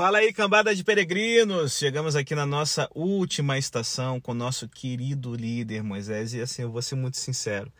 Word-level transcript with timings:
Fala 0.00 0.16
aí, 0.16 0.32
cambada 0.32 0.74
de 0.74 0.82
peregrinos! 0.82 1.76
Chegamos 1.76 2.16
aqui 2.16 2.34
na 2.34 2.46
nossa 2.46 2.88
última 2.94 3.58
estação 3.58 4.18
com 4.18 4.32
o 4.32 4.34
nosso 4.34 4.66
querido 4.66 5.34
líder 5.34 5.82
Moisés. 5.82 6.32
E 6.32 6.40
assim, 6.40 6.62
eu 6.62 6.72
vou 6.72 6.80
ser 6.80 6.94
muito 6.94 7.18
sincero. 7.18 7.70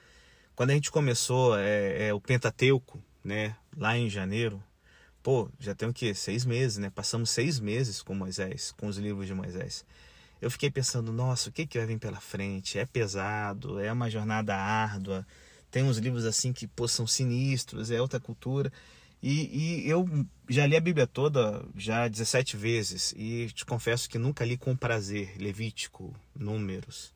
Quando 0.55 0.69
a 0.69 0.75
gente 0.75 0.91
começou 0.91 1.59
é, 1.59 2.09
é, 2.09 2.13
o 2.13 2.21
Pentateuco, 2.21 3.03
né, 3.25 3.57
lá 3.75 3.97
em 3.97 4.11
janeiro, 4.11 4.63
pô, 5.23 5.49
já 5.59 5.75
tem 5.75 5.89
o 5.89 5.95
quê? 5.95 6.13
Seis 6.13 6.45
meses, 6.45 6.77
né? 6.77 6.91
Passamos 6.91 7.31
seis 7.31 7.59
meses 7.59 8.03
com 8.03 8.15
Moisés, 8.15 8.71
com 8.73 8.87
os 8.87 8.99
livros 8.99 9.27
de 9.27 9.33
Moisés. 9.33 9.83
Eu 10.43 10.51
fiquei 10.51 10.71
pensando, 10.71 11.11
nossa, 11.15 11.49
o 11.49 11.53
que, 11.53 11.67
que 11.67 11.79
vai 11.79 11.87
vir 11.87 11.99
pela 11.99 12.21
frente? 12.21 12.79
É 12.79 12.85
pesado, 12.85 13.81
é 13.81 13.91
uma 13.91 14.11
jornada 14.11 14.55
árdua, 14.55 15.27
tem 15.71 15.85
uns 15.85 15.97
livros 15.97 16.27
assim 16.27 16.53
que 16.53 16.67
pô, 16.67 16.87
são 16.87 17.07
sinistros, 17.07 17.91
é 17.91 17.99
outra 17.99 18.21
cultura. 18.21 18.71
E, 19.23 19.85
e, 19.85 19.89
eu 19.89 20.09
já 20.49 20.67
li 20.67 20.77
a 20.77 20.81
Bíblia 20.81 21.07
toda 21.07 21.63
já 21.77 22.09
17 22.09 22.57
vezes 22.57 23.13
e 23.17 23.49
te 23.53 23.67
confesso 23.67 24.09
que 24.09 24.19
nunca 24.19 24.45
li 24.45 24.57
com 24.57 24.75
prazer 24.75 25.37
Levítico, 25.39 26.15
Números. 26.35 27.13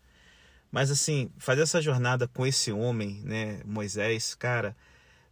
Mas 0.71 0.91
assim, 0.91 1.31
fazer 1.39 1.63
essa 1.63 1.81
jornada 1.81 2.27
com 2.29 2.47
esse 2.47 2.73
homem, 2.73 3.23
né, 3.25 3.61
Moisés, 3.65 4.35
cara, 4.35 4.77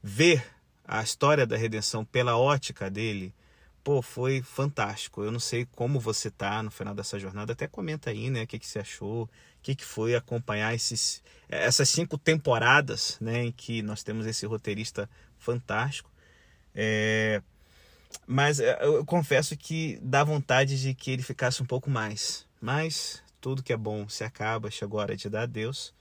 ver 0.03 0.45
a 0.85 1.03
história 1.03 1.47
da 1.47 1.57
redenção 1.57 2.05
pela 2.05 2.37
ótica 2.39 2.91
dele, 2.91 3.35
pô, 3.83 4.01
foi 4.01 4.41
fantástico. 4.41 5.23
Eu 5.23 5.33
não 5.33 5.41
sei 5.41 5.67
como 5.67 5.99
você 5.99 6.31
tá 6.31 6.63
no 6.63 6.71
final 6.71 6.95
dessa 6.95 7.19
jornada, 7.19 7.53
até 7.53 7.67
comenta 7.67 8.11
aí, 8.11 8.31
né, 8.31 8.45
o 8.45 8.47
que, 8.47 8.59
que 8.59 8.67
você 8.67 8.79
achou, 8.79 9.25
o 9.25 9.29
que, 9.63 9.75
que 9.75 9.85
foi 9.85 10.15
acompanhar 10.15 10.75
esses, 10.75 11.23
essas 11.49 11.89
cinco 11.89 12.17
temporadas, 12.17 13.19
né, 13.21 13.45
em 13.45 13.53
que 13.53 13.83
nós 13.83 14.03
temos 14.03 14.27
esse 14.27 14.47
roteirista 14.47 15.11
fantástico. 15.39 16.12
É, 16.75 17.43
mas 18.27 18.61
é, 18.61 18.79
eu 18.85 19.05
confesso 19.05 19.57
que 19.57 19.99
dá 20.03 20.25
vontade 20.25 20.81
de 20.81 20.95
que 20.95 21.11
ele 21.11 21.23
ficasse 21.23 21.63
um 21.63 21.67
pouco 21.67 21.91
mais. 21.91 22.47
Mas 22.61 23.23
tudo 23.41 23.63
que 23.63 23.73
é 23.73 23.77
bom 23.77 24.09
se 24.09 24.25
acaba, 24.25 24.71
chegou 24.71 25.01
a 25.01 25.03
hora 25.03 25.17
de 25.17 25.29
dar 25.29 25.43
a 25.43 25.47
Deus. 25.47 25.93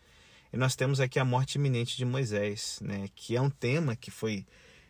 E 0.54 0.58
nós 0.58 0.76
temos 0.76 1.00
aqui 1.00 1.18
a 1.18 1.26
morte 1.26 1.56
iminente 1.56 1.96
de 1.96 2.06
Moisés, 2.06 2.80
né, 2.82 3.10
que 3.16 3.36
é 3.36 3.42
um 3.42 3.50
tema 3.50 3.96
que 3.96 4.12
foi 4.12 4.46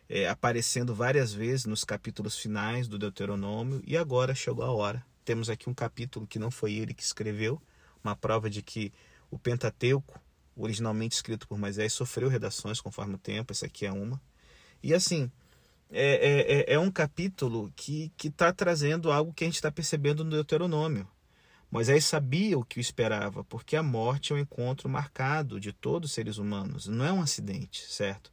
é, 0.08 0.28
aparecendo 0.28 0.94
várias 0.94 1.32
vezes 1.32 1.66
nos 1.66 1.84
capítulos 1.84 2.36
finais 2.36 2.88
do 2.88 2.98
Deuteronômio, 2.98 3.80
e 3.86 3.96
agora 3.96 4.34
chegou 4.34 4.64
a 4.64 4.70
hora. 4.72 5.04
Temos 5.24 5.48
aqui 5.48 5.70
um 5.70 5.74
capítulo 5.74 6.26
que 6.26 6.38
não 6.38 6.50
foi 6.50 6.74
ele 6.74 6.92
que 6.92 7.02
escreveu, 7.02 7.62
uma 8.02 8.16
prova 8.16 8.50
de 8.50 8.60
que 8.60 8.92
o 9.30 9.38
Pentateuco, 9.38 10.20
originalmente 10.56 11.14
escrito 11.14 11.46
por 11.46 11.56
Moisés, 11.56 11.92
sofreu 11.92 12.28
redações 12.28 12.80
conforme 12.80 13.14
o 13.14 13.18
tempo, 13.18 13.52
essa 13.52 13.66
aqui 13.66 13.86
é 13.86 13.92
uma. 13.92 14.20
E 14.82 14.92
assim, 14.92 15.30
é, 15.92 16.14
é, 16.14 16.72
é, 16.72 16.74
é 16.74 16.78
um 16.78 16.90
capítulo 16.90 17.70
que 17.76 18.10
está 18.24 18.52
trazendo 18.52 19.12
algo 19.12 19.32
que 19.32 19.44
a 19.44 19.46
gente 19.46 19.56
está 19.56 19.70
percebendo 19.70 20.24
no 20.24 20.30
Deuteronômio. 20.30 21.06
Moisés 21.70 22.04
sabia 22.04 22.58
o 22.58 22.64
que 22.64 22.78
o 22.78 22.80
esperava, 22.80 23.44
porque 23.44 23.76
a 23.76 23.82
morte 23.82 24.32
é 24.32 24.36
um 24.36 24.38
encontro 24.38 24.88
marcado 24.88 25.60
de 25.60 25.72
todos 25.72 26.10
os 26.10 26.14
seres 26.14 26.38
humanos, 26.38 26.86
não 26.86 27.04
é 27.04 27.12
um 27.12 27.22
acidente, 27.22 27.84
certo? 27.88 28.32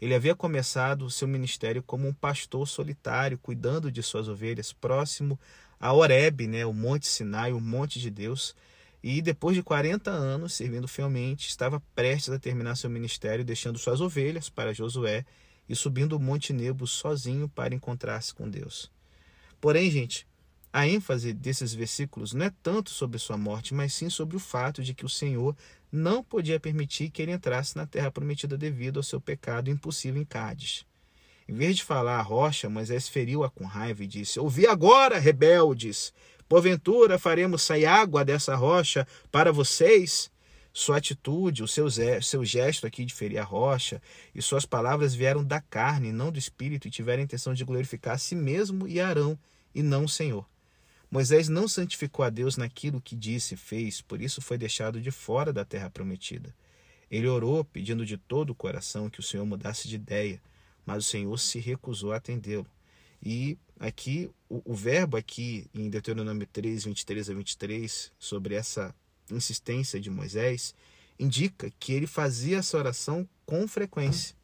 Ele 0.00 0.14
havia 0.14 0.34
começado 0.34 1.04
o 1.04 1.10
seu 1.10 1.28
ministério 1.28 1.82
como 1.82 2.08
um 2.08 2.12
pastor 2.12 2.66
solitário, 2.66 3.38
cuidando 3.38 3.90
de 3.90 4.02
suas 4.02 4.26
ovelhas, 4.26 4.72
próximo 4.72 5.38
a 5.78 5.92
Horebe, 5.92 6.46
né, 6.46 6.66
o 6.66 6.72
Monte 6.72 7.06
Sinai, 7.06 7.52
o 7.52 7.60
Monte 7.60 8.00
de 8.00 8.10
Deus, 8.10 8.54
e 9.02 9.22
depois 9.22 9.56
de 9.56 9.62
40 9.62 10.10
anos 10.10 10.54
servindo 10.54 10.88
fielmente, 10.88 11.48
estava 11.48 11.80
prestes 11.94 12.30
a 12.30 12.38
terminar 12.38 12.76
seu 12.76 12.90
ministério, 12.90 13.44
deixando 13.44 13.78
suas 13.78 14.00
ovelhas 14.00 14.48
para 14.48 14.72
Josué 14.72 15.24
e 15.72 15.76
subindo 15.76 16.12
o 16.12 16.20
Monte 16.20 16.52
Nebo 16.52 16.86
sozinho 16.86 17.48
para 17.48 17.74
encontrar-se 17.74 18.34
com 18.34 18.46
Deus. 18.46 18.92
Porém, 19.58 19.90
gente, 19.90 20.26
a 20.70 20.86
ênfase 20.86 21.32
desses 21.32 21.72
versículos 21.72 22.34
não 22.34 22.44
é 22.44 22.52
tanto 22.62 22.90
sobre 22.90 23.18
sua 23.18 23.38
morte, 23.38 23.72
mas 23.72 23.94
sim 23.94 24.10
sobre 24.10 24.36
o 24.36 24.38
fato 24.38 24.82
de 24.82 24.92
que 24.92 25.06
o 25.06 25.08
Senhor 25.08 25.56
não 25.90 26.22
podia 26.22 26.60
permitir 26.60 27.08
que 27.08 27.22
ele 27.22 27.32
entrasse 27.32 27.74
na 27.74 27.86
terra 27.86 28.10
prometida 28.10 28.54
devido 28.54 28.98
ao 28.98 29.02
seu 29.02 29.18
pecado 29.18 29.70
impossível 29.70 30.20
em 30.20 30.26
Cádiz. 30.26 30.84
Em 31.48 31.54
vez 31.54 31.76
de 31.76 31.84
falar 31.84 32.18
a 32.18 32.22
rocha, 32.22 32.68
Moisés 32.68 33.08
feriu-a 33.08 33.48
com 33.48 33.64
raiva 33.64 34.04
e 34.04 34.06
disse: 34.06 34.38
Ouvi 34.38 34.66
agora, 34.66 35.18
rebeldes! 35.18 36.12
Porventura 36.46 37.18
faremos 37.18 37.62
sair 37.62 37.86
água 37.86 38.26
dessa 38.26 38.54
rocha 38.54 39.06
para 39.30 39.50
vocês? 39.50 40.30
Sua 40.72 40.96
atitude, 40.96 41.62
o 41.62 41.68
seu, 41.68 41.86
seu 42.22 42.44
gesto 42.44 42.86
aqui 42.86 43.04
de 43.04 43.12
ferir 43.12 43.38
a 43.38 43.44
rocha 43.44 44.00
e 44.34 44.40
suas 44.40 44.64
palavras 44.64 45.14
vieram 45.14 45.44
da 45.44 45.60
carne, 45.60 46.12
não 46.12 46.32
do 46.32 46.38
espírito, 46.38 46.88
e 46.88 46.90
tiveram 46.90 47.20
a 47.20 47.24
intenção 47.24 47.52
de 47.52 47.64
glorificar 47.64 48.14
a 48.14 48.18
si 48.18 48.34
mesmo 48.34 48.88
e 48.88 48.98
Arão, 48.98 49.38
e 49.74 49.82
não 49.82 50.04
o 50.04 50.08
Senhor. 50.08 50.46
Moisés 51.10 51.46
não 51.46 51.68
santificou 51.68 52.24
a 52.24 52.30
Deus 52.30 52.56
naquilo 52.56 53.00
que 53.00 53.14
disse 53.14 53.52
e 53.52 53.58
fez, 53.58 54.00
por 54.00 54.22
isso 54.22 54.40
foi 54.40 54.56
deixado 54.56 54.98
de 54.98 55.10
fora 55.10 55.52
da 55.52 55.62
terra 55.62 55.90
prometida. 55.90 56.54
Ele 57.10 57.28
orou, 57.28 57.62
pedindo 57.62 58.06
de 58.06 58.16
todo 58.16 58.50
o 58.50 58.54
coração 58.54 59.10
que 59.10 59.20
o 59.20 59.22
Senhor 59.22 59.44
mudasse 59.44 59.86
de 59.86 59.96
ideia, 59.96 60.40
mas 60.86 61.04
o 61.04 61.06
Senhor 61.06 61.38
se 61.38 61.58
recusou 61.58 62.12
a 62.12 62.16
atendê-lo. 62.16 62.66
E 63.22 63.58
aqui, 63.78 64.30
o, 64.48 64.62
o 64.64 64.74
verbo 64.74 65.18
aqui 65.18 65.66
em 65.74 65.90
Deuteronômio 65.90 66.46
3, 66.50 66.86
23 66.86 67.28
a 67.28 67.34
23, 67.34 68.10
sobre 68.18 68.54
essa 68.54 68.94
insistência 69.36 70.00
de 70.00 70.10
Moisés 70.10 70.74
indica 71.18 71.70
que 71.78 71.92
ele 71.92 72.06
fazia 72.06 72.58
essa 72.58 72.76
oração 72.76 73.28
com 73.46 73.66
frequência. 73.68 74.34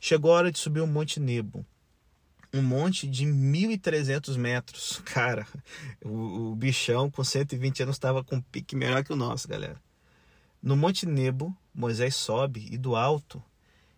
Chegou 0.00 0.32
a 0.32 0.36
hora 0.36 0.52
de 0.52 0.58
subir 0.58 0.80
o 0.80 0.86
Monte 0.86 1.18
Nebo, 1.18 1.64
um 2.52 2.62
monte 2.62 3.08
de 3.08 3.26
1.300 3.26 4.36
metros. 4.36 5.02
Cara, 5.06 5.46
o, 6.04 6.52
o, 6.52 6.54
bichão 6.54 7.10
com 7.10 7.24
120 7.24 7.82
anos 7.82 7.96
estava 7.96 8.22
com 8.22 8.36
um 8.36 8.40
pique 8.40 8.76
melhor 8.76 9.02
que 9.02 9.12
o 9.12 9.16
nosso, 9.16 9.48
galera. 9.48 9.80
No 10.62 10.76
Monte 10.76 11.04
Nebo, 11.04 11.54
Moisés 11.74 12.14
sobe 12.14 12.68
e 12.70 12.78
do 12.78 12.94
alto, 12.94 13.42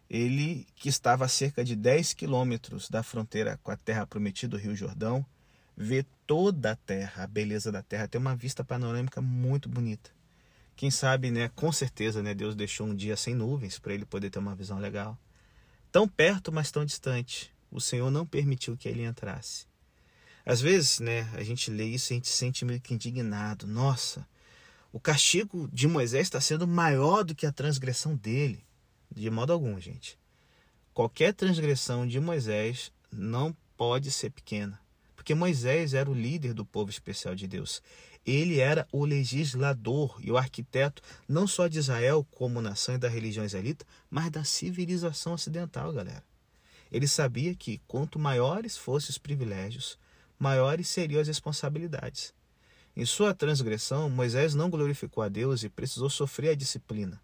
ele 0.08 0.66
que 0.74 0.88
estava 0.88 1.24
a 1.24 1.28
cerca 1.28 1.64
de 1.64 1.76
10 1.76 2.14
quilômetros 2.14 2.88
da 2.88 3.02
fronteira 3.02 3.60
com 3.62 3.70
a 3.70 3.76
terra 3.76 4.06
prometida, 4.06 4.56
o 4.56 4.58
Rio 4.58 4.74
Jordão, 4.74 5.24
vê 5.76 6.04
toda 6.26 6.72
a 6.72 6.76
terra, 6.76 7.24
a 7.24 7.26
beleza 7.26 7.70
da 7.70 7.82
terra, 7.82 8.08
tem 8.08 8.20
uma 8.20 8.34
vista 8.34 8.64
panorâmica 8.64 9.20
muito 9.20 9.68
bonita. 9.68 10.10
Quem 10.74 10.90
sabe, 10.90 11.30
né, 11.30 11.48
com 11.54 11.70
certeza, 11.72 12.22
né, 12.22 12.34
Deus 12.34 12.54
deixou 12.54 12.86
um 12.86 12.94
dia 12.94 13.16
sem 13.16 13.34
nuvens 13.34 13.78
para 13.78 13.94
ele 13.94 14.04
poder 14.04 14.30
ter 14.30 14.38
uma 14.38 14.54
visão 14.54 14.78
legal. 14.78 15.18
Tão 15.90 16.06
perto, 16.08 16.52
mas 16.52 16.70
tão 16.70 16.84
distante. 16.84 17.52
O 17.70 17.80
Senhor 17.80 18.10
não 18.10 18.26
permitiu 18.26 18.76
que 18.76 18.88
ele 18.88 19.04
entrasse. 19.04 19.66
Às 20.44 20.60
vezes, 20.60 21.00
né, 21.00 21.28
a 21.34 21.42
gente 21.42 21.70
lê 21.70 21.84
isso 21.84 22.12
e 22.12 22.14
a 22.14 22.16
gente 22.16 22.28
se 22.28 22.36
sente 22.36 22.64
meio 22.64 22.80
que 22.80 22.94
indignado. 22.94 23.66
Nossa, 23.66 24.26
o 24.92 25.00
castigo 25.00 25.68
de 25.72 25.88
Moisés 25.88 26.26
está 26.26 26.40
sendo 26.40 26.66
maior 26.66 27.24
do 27.24 27.34
que 27.34 27.46
a 27.46 27.52
transgressão 27.52 28.14
dele. 28.14 28.64
De 29.14 29.30
modo 29.30 29.52
algum, 29.52 29.80
gente. 29.80 30.18
Qualquer 30.92 31.34
transgressão 31.34 32.06
de 32.06 32.20
Moisés 32.20 32.92
não 33.10 33.54
pode 33.76 34.10
ser 34.10 34.30
pequena. 34.30 34.80
Porque 35.26 35.34
Moisés 35.34 35.92
era 35.92 36.08
o 36.08 36.14
líder 36.14 36.54
do 36.54 36.64
povo 36.64 36.88
especial 36.88 37.34
de 37.34 37.48
Deus. 37.48 37.82
Ele 38.24 38.60
era 38.60 38.86
o 38.92 39.04
legislador 39.04 40.20
e 40.22 40.30
o 40.30 40.36
arquiteto 40.36 41.02
não 41.28 41.48
só 41.48 41.66
de 41.66 41.80
Israel 41.80 42.24
como 42.30 42.62
nação 42.62 42.94
e 42.94 42.98
da 42.98 43.08
religião 43.08 43.44
israelita, 43.44 43.84
mas 44.08 44.30
da 44.30 44.44
civilização 44.44 45.32
ocidental, 45.32 45.92
galera. 45.92 46.22
Ele 46.92 47.08
sabia 47.08 47.56
que 47.56 47.80
quanto 47.88 48.20
maiores 48.20 48.76
fossem 48.76 49.10
os 49.10 49.18
privilégios, 49.18 49.98
maiores 50.38 50.86
seriam 50.86 51.20
as 51.20 51.26
responsabilidades. 51.26 52.32
Em 52.94 53.04
sua 53.04 53.34
transgressão, 53.34 54.08
Moisés 54.08 54.54
não 54.54 54.70
glorificou 54.70 55.24
a 55.24 55.28
Deus 55.28 55.64
e 55.64 55.68
precisou 55.68 56.08
sofrer 56.08 56.50
a 56.50 56.54
disciplina. 56.54 57.20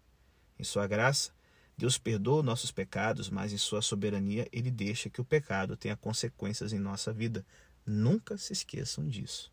Em 0.59 0.63
sua 0.65 0.85
graça, 0.87 1.31
Deus 1.77 1.97
perdoa 1.97 2.43
nossos 2.43 2.69
pecados, 2.69 3.29
mas 3.29 3.53
em 3.53 3.57
sua 3.57 3.81
soberania 3.81 4.45
ele 4.51 4.69
deixa 4.69 5.09
que 5.09 5.21
o 5.21 5.25
pecado 5.25 5.77
tenha 5.77 5.95
consequências 5.95 6.73
em 6.73 6.79
nossa 6.79 7.13
vida, 7.13 7.45
Nunca 7.85 8.37
se 8.37 8.53
esqueçam 8.53 9.07
disso. 9.07 9.51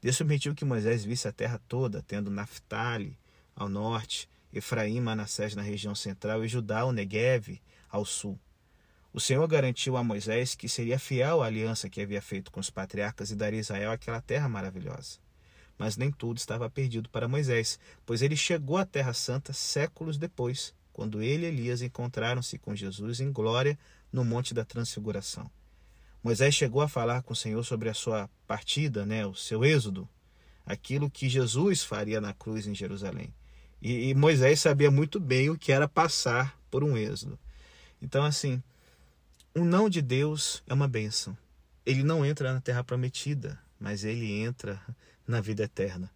Deus 0.00 0.16
permitiu 0.16 0.54
que 0.54 0.64
Moisés 0.64 1.04
visse 1.04 1.26
a 1.26 1.32
terra 1.32 1.60
toda, 1.66 2.02
tendo 2.02 2.30
Naphtali 2.30 3.18
ao 3.54 3.68
norte, 3.68 4.28
Efraim, 4.52 5.00
Manassés 5.00 5.54
na 5.54 5.62
região 5.62 5.94
central 5.94 6.44
e 6.44 6.48
Judá, 6.48 6.84
o 6.84 6.92
Negev, 6.92 7.60
ao 7.90 8.04
sul. 8.04 8.38
O 9.12 9.20
Senhor 9.20 9.46
garantiu 9.48 9.96
a 9.96 10.04
Moisés 10.04 10.54
que 10.54 10.68
seria 10.68 10.98
fiel 10.98 11.42
à 11.42 11.46
aliança 11.46 11.88
que 11.88 12.00
havia 12.00 12.22
feito 12.22 12.52
com 12.52 12.60
os 12.60 12.70
patriarcas 12.70 13.30
e 13.30 13.36
daria 13.36 13.58
a 13.58 13.60
Israel 13.60 13.90
aquela 13.90 14.20
terra 14.20 14.48
maravilhosa. 14.48 15.18
Mas 15.76 15.96
nem 15.96 16.10
tudo 16.10 16.38
estava 16.38 16.68
perdido 16.70 17.08
para 17.08 17.28
Moisés, 17.28 17.78
pois 18.04 18.22
ele 18.22 18.36
chegou 18.36 18.76
à 18.76 18.84
Terra 18.84 19.12
Santa 19.12 19.52
séculos 19.52 20.18
depois, 20.18 20.74
quando 20.92 21.22
ele 21.22 21.46
e 21.46 21.48
Elias 21.48 21.82
encontraram-se 21.82 22.58
com 22.58 22.74
Jesus 22.74 23.20
em 23.20 23.32
glória 23.32 23.78
no 24.12 24.24
Monte 24.24 24.52
da 24.52 24.64
Transfiguração. 24.64 25.50
Moisés 26.22 26.54
chegou 26.54 26.82
a 26.82 26.88
falar 26.88 27.22
com 27.22 27.32
o 27.32 27.36
Senhor 27.36 27.62
sobre 27.64 27.88
a 27.88 27.94
sua 27.94 28.28
partida, 28.46 29.06
né, 29.06 29.26
o 29.26 29.34
seu 29.34 29.64
êxodo, 29.64 30.08
aquilo 30.66 31.10
que 31.10 31.28
Jesus 31.28 31.82
faria 31.82 32.20
na 32.20 32.32
cruz 32.32 32.66
em 32.66 32.74
Jerusalém. 32.74 33.32
E, 33.80 34.10
e 34.10 34.14
Moisés 34.14 34.60
sabia 34.60 34.90
muito 34.90 35.20
bem 35.20 35.50
o 35.50 35.56
que 35.56 35.72
era 35.72 35.88
passar 35.88 36.58
por 36.70 36.82
um 36.82 36.96
êxodo. 36.96 37.38
Então, 38.02 38.24
assim, 38.24 38.62
o 39.54 39.64
não 39.64 39.88
de 39.88 40.02
Deus 40.02 40.62
é 40.66 40.74
uma 40.74 40.88
bênção. 40.88 41.36
ele 41.86 42.02
não 42.02 42.24
entra 42.24 42.52
na 42.52 42.60
terra 42.60 42.84
prometida, 42.84 43.58
mas 43.80 44.04
ele 44.04 44.30
entra 44.30 44.80
na 45.26 45.40
vida 45.40 45.64
eterna. 45.64 46.10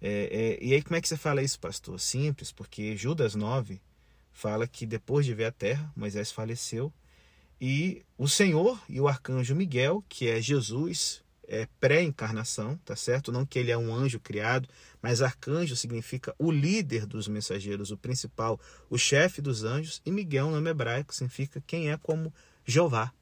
É, 0.00 0.58
é, 0.60 0.64
e 0.64 0.74
aí, 0.74 0.82
como 0.82 0.96
é 0.96 1.00
que 1.00 1.08
você 1.08 1.16
fala 1.16 1.42
isso, 1.42 1.58
pastor? 1.58 1.98
Simples, 1.98 2.52
porque 2.52 2.96
Judas 2.96 3.34
9 3.34 3.80
fala 4.32 4.66
que 4.66 4.84
depois 4.84 5.24
de 5.24 5.32
ver 5.32 5.46
a 5.46 5.52
terra, 5.52 5.90
Moisés 5.96 6.30
faleceu 6.30 6.92
e 7.60 8.04
o 8.18 8.28
Senhor 8.28 8.80
e 8.88 9.00
o 9.00 9.08
arcanjo 9.08 9.54
Miguel, 9.54 10.04
que 10.08 10.28
é 10.28 10.40
Jesus, 10.40 11.22
é 11.48 11.66
pré-encarnação, 11.80 12.76
tá 12.84 12.96
certo? 12.96 13.32
Não 13.32 13.46
que 13.46 13.58
ele 13.58 13.70
é 13.70 13.78
um 13.78 13.94
anjo 13.94 14.20
criado, 14.20 14.68
mas 15.00 15.22
arcanjo 15.22 15.76
significa 15.76 16.34
o 16.38 16.50
líder 16.50 17.06
dos 17.06 17.28
mensageiros, 17.28 17.90
o 17.90 17.96
principal, 17.96 18.60
o 18.90 18.98
chefe 18.98 19.40
dos 19.40 19.64
anjos, 19.64 20.02
e 20.04 20.10
Miguel, 20.10 20.50
nome 20.50 20.70
hebraico, 20.70 21.14
significa 21.14 21.62
quem 21.66 21.90
é 21.90 21.96
como 21.96 22.32
Jeová. 22.64 23.12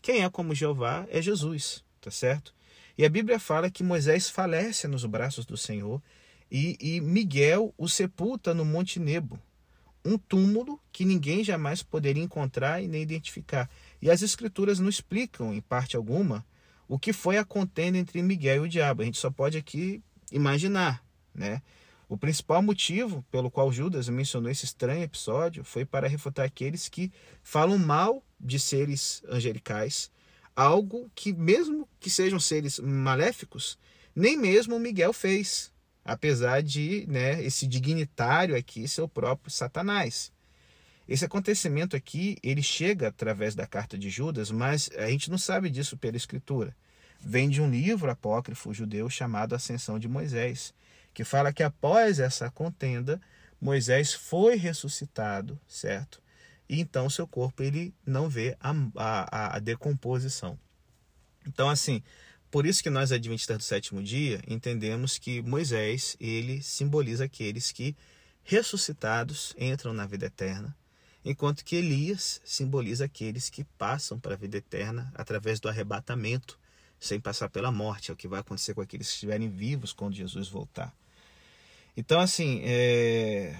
Quem 0.00 0.24
é 0.24 0.30
como 0.30 0.54
Jeová 0.54 1.06
é 1.10 1.20
Jesus, 1.20 1.84
tá 2.00 2.10
certo? 2.10 2.54
E 2.96 3.04
a 3.04 3.08
Bíblia 3.08 3.38
fala 3.38 3.70
que 3.70 3.84
Moisés 3.84 4.28
falece 4.28 4.88
nos 4.88 5.04
braços 5.04 5.44
do 5.44 5.56
Senhor 5.56 6.02
e, 6.50 6.76
e 6.80 7.00
Miguel 7.00 7.72
o 7.76 7.88
sepulta 7.88 8.54
no 8.54 8.64
Monte 8.64 8.98
Nebo, 8.98 9.38
um 10.08 10.18
túmulo 10.18 10.80
que 10.92 11.04
ninguém 11.04 11.44
jamais 11.44 11.82
poderia 11.82 12.22
encontrar 12.22 12.82
e 12.82 12.88
nem 12.88 13.02
identificar. 13.02 13.68
E 14.00 14.10
as 14.10 14.22
escrituras 14.22 14.78
não 14.78 14.88
explicam, 14.88 15.52
em 15.52 15.60
parte 15.60 15.96
alguma, 15.96 16.44
o 16.88 16.98
que 16.98 17.12
foi 17.12 17.38
a 17.38 17.44
contenda 17.44 17.98
entre 17.98 18.22
Miguel 18.22 18.64
e 18.64 18.66
o 18.66 18.68
diabo. 18.68 19.02
A 19.02 19.04
gente 19.04 19.18
só 19.18 19.30
pode 19.30 19.58
aqui 19.58 20.02
imaginar, 20.32 21.04
né? 21.34 21.62
O 22.08 22.16
principal 22.16 22.62
motivo 22.62 23.24
pelo 23.30 23.50
qual 23.50 23.70
Judas 23.70 24.08
mencionou 24.08 24.50
esse 24.50 24.64
estranho 24.64 25.02
episódio 25.02 25.62
foi 25.62 25.84
para 25.84 26.08
refutar 26.08 26.46
aqueles 26.46 26.88
que 26.88 27.12
falam 27.42 27.76
mal 27.78 28.24
de 28.40 28.58
seres 28.58 29.22
angelicais 29.28 30.10
algo 30.58 31.08
que, 31.14 31.32
mesmo 31.32 31.88
que 32.00 32.10
sejam 32.10 32.40
seres 32.40 32.80
maléficos, 32.80 33.78
nem 34.12 34.36
mesmo 34.36 34.76
Miguel 34.80 35.12
fez, 35.12 35.72
apesar 36.08 36.62
de 36.62 37.04
né, 37.06 37.42
esse 37.42 37.66
dignitário 37.66 38.56
aqui 38.56 38.88
ser 38.88 39.02
o 39.02 39.08
próprio 39.08 39.50
Satanás. 39.50 40.32
Esse 41.08 41.24
acontecimento 41.24 41.94
aqui, 41.94 42.36
ele 42.42 42.62
chega 42.62 43.08
através 43.08 43.54
da 43.54 43.66
carta 43.66 43.98
de 43.98 44.10
Judas, 44.10 44.50
mas 44.50 44.90
a 44.96 45.08
gente 45.08 45.30
não 45.30 45.38
sabe 45.38 45.70
disso 45.70 45.96
pela 45.96 46.16
escritura. 46.16 46.74
Vem 47.20 47.48
de 47.48 47.60
um 47.60 47.70
livro 47.70 48.10
apócrifo 48.10 48.72
judeu 48.72 49.08
chamado 49.10 49.54
Ascensão 49.54 49.98
de 49.98 50.08
Moisés, 50.08 50.74
que 51.12 51.24
fala 51.24 51.52
que 51.52 51.62
após 51.62 52.18
essa 52.18 52.50
contenda, 52.50 53.20
Moisés 53.60 54.14
foi 54.14 54.56
ressuscitado, 54.56 55.58
certo? 55.66 56.22
e 56.68 56.80
então 56.80 57.08
seu 57.08 57.26
corpo 57.26 57.62
ele 57.62 57.94
não 58.04 58.28
vê 58.28 58.56
a, 58.60 58.74
a, 58.96 59.56
a 59.56 59.58
decomposição. 59.58 60.58
Então, 61.46 61.70
assim, 61.70 62.02
por 62.50 62.66
isso 62.66 62.82
que 62.82 62.90
nós, 62.90 63.12
adventistas 63.12 63.58
do 63.58 63.62
sétimo 63.62 64.02
dia, 64.02 64.40
entendemos 64.46 65.18
que 65.18 65.42
Moisés 65.42 66.16
ele 66.18 66.62
simboliza 66.62 67.24
aqueles 67.24 67.72
que 67.72 67.96
ressuscitados 68.42 69.54
entram 69.58 69.92
na 69.92 70.06
vida 70.06 70.26
eterna, 70.26 70.76
enquanto 71.24 71.64
que 71.64 71.76
Elias 71.76 72.40
simboliza 72.44 73.04
aqueles 73.04 73.50
que 73.50 73.64
passam 73.76 74.18
para 74.18 74.34
a 74.34 74.38
vida 74.38 74.56
eterna 74.56 75.12
através 75.14 75.60
do 75.60 75.68
arrebatamento, 75.68 76.58
sem 76.98 77.20
passar 77.20 77.48
pela 77.50 77.70
morte, 77.70 78.10
é 78.10 78.14
o 78.14 78.16
que 78.16 78.26
vai 78.26 78.40
acontecer 78.40 78.74
com 78.74 78.80
aqueles 78.80 79.08
que 79.08 79.14
estiverem 79.14 79.48
vivos 79.48 79.92
quando 79.92 80.14
Jesus 80.14 80.48
voltar. 80.48 80.92
Então, 81.96 82.20
assim, 82.20 82.60
é... 82.64 83.56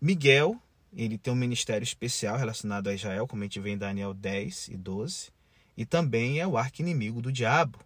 Miguel 0.00 0.60
ele 0.96 1.18
tem 1.18 1.32
um 1.32 1.36
ministério 1.36 1.82
especial 1.82 2.36
relacionado 2.36 2.88
a 2.88 2.94
Israel, 2.94 3.26
como 3.26 3.42
a 3.42 3.46
gente 3.46 3.58
vê 3.60 3.70
em 3.70 3.78
Daniel 3.78 4.14
10 4.14 4.68
e 4.68 4.76
12, 4.76 5.32
e 5.76 5.84
também 5.84 6.40
é 6.40 6.46
o 6.46 6.56
arqui-inimigo 6.56 7.20
do 7.20 7.32
diabo, 7.32 7.78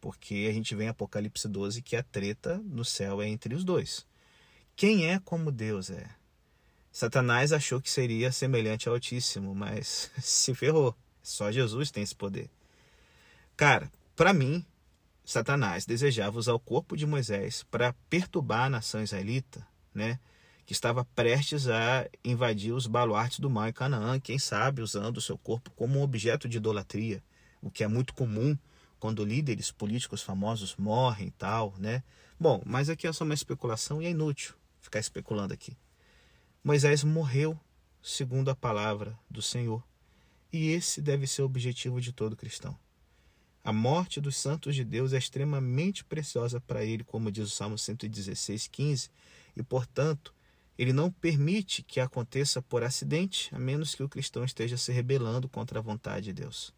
porque 0.00 0.46
a 0.48 0.52
gente 0.52 0.74
vê 0.74 0.84
em 0.84 0.88
Apocalipse 0.88 1.48
12 1.48 1.82
que 1.82 1.96
a 1.96 2.02
treta 2.02 2.58
no 2.64 2.84
céu 2.84 3.20
é 3.20 3.28
entre 3.28 3.54
os 3.54 3.64
dois. 3.64 4.06
Quem 4.76 5.10
é 5.10 5.18
como 5.18 5.50
Deus 5.50 5.90
é? 5.90 6.08
Satanás 6.90 7.52
achou 7.52 7.80
que 7.80 7.90
seria 7.90 8.32
semelhante 8.32 8.88
ao 8.88 8.94
Altíssimo, 8.94 9.54
mas 9.54 10.10
se 10.22 10.54
ferrou. 10.54 10.94
Só 11.22 11.52
Jesus 11.52 11.90
tem 11.90 12.02
esse 12.02 12.14
poder. 12.14 12.48
Cara, 13.56 13.90
para 14.16 14.32
mim, 14.32 14.64
Satanás 15.24 15.84
desejava 15.84 16.38
usar 16.38 16.54
o 16.54 16.60
corpo 16.60 16.96
de 16.96 17.04
Moisés 17.04 17.64
para 17.70 17.92
perturbar 18.08 18.64
a 18.64 18.70
nação 18.70 19.02
israelita, 19.02 19.66
né? 19.92 20.18
Que 20.68 20.74
estava 20.74 21.02
prestes 21.02 21.66
a 21.66 22.06
invadir 22.22 22.74
os 22.74 22.86
baluartes 22.86 23.38
do 23.38 23.48
mal 23.48 23.68
em 23.68 23.72
Canaã, 23.72 24.20
quem 24.20 24.38
sabe 24.38 24.82
usando 24.82 25.16
o 25.16 25.20
seu 25.20 25.38
corpo 25.38 25.70
como 25.70 25.98
um 25.98 26.02
objeto 26.02 26.46
de 26.46 26.58
idolatria, 26.58 27.22
o 27.62 27.70
que 27.70 27.82
é 27.82 27.88
muito 27.88 28.12
comum 28.12 28.54
quando 29.00 29.24
líderes 29.24 29.70
políticos 29.70 30.20
famosos 30.20 30.76
morrem 30.76 31.28
e 31.28 31.30
tal, 31.30 31.74
né? 31.78 32.02
Bom, 32.38 32.60
mas 32.66 32.90
aqui 32.90 33.06
é 33.06 33.12
só 33.14 33.24
uma 33.24 33.32
especulação 33.32 34.02
e 34.02 34.04
é 34.04 34.10
inútil 34.10 34.54
ficar 34.78 34.98
especulando 34.98 35.54
aqui. 35.54 35.74
Moisés 36.62 37.02
morreu 37.02 37.58
segundo 38.02 38.50
a 38.50 38.54
palavra 38.54 39.18
do 39.30 39.40
Senhor, 39.40 39.82
e 40.52 40.68
esse 40.68 41.00
deve 41.00 41.26
ser 41.26 41.40
o 41.40 41.46
objetivo 41.46 41.98
de 41.98 42.12
todo 42.12 42.36
cristão. 42.36 42.78
A 43.64 43.72
morte 43.72 44.20
dos 44.20 44.36
santos 44.36 44.74
de 44.74 44.84
Deus 44.84 45.14
é 45.14 45.16
extremamente 45.16 46.04
preciosa 46.04 46.60
para 46.60 46.84
ele, 46.84 47.04
como 47.04 47.32
diz 47.32 47.46
o 47.46 47.56
Salmo 47.56 47.78
116, 47.78 48.66
15, 48.66 49.10
e 49.56 49.62
portanto, 49.62 50.36
ele 50.78 50.92
não 50.92 51.10
permite 51.10 51.82
que 51.82 51.98
aconteça 51.98 52.62
por 52.62 52.84
acidente, 52.84 53.52
a 53.52 53.58
menos 53.58 53.96
que 53.96 54.02
o 54.02 54.08
cristão 54.08 54.44
esteja 54.44 54.76
se 54.76 54.92
rebelando 54.92 55.48
contra 55.48 55.80
a 55.80 55.82
vontade 55.82 56.26
de 56.26 56.32
Deus. 56.32 56.72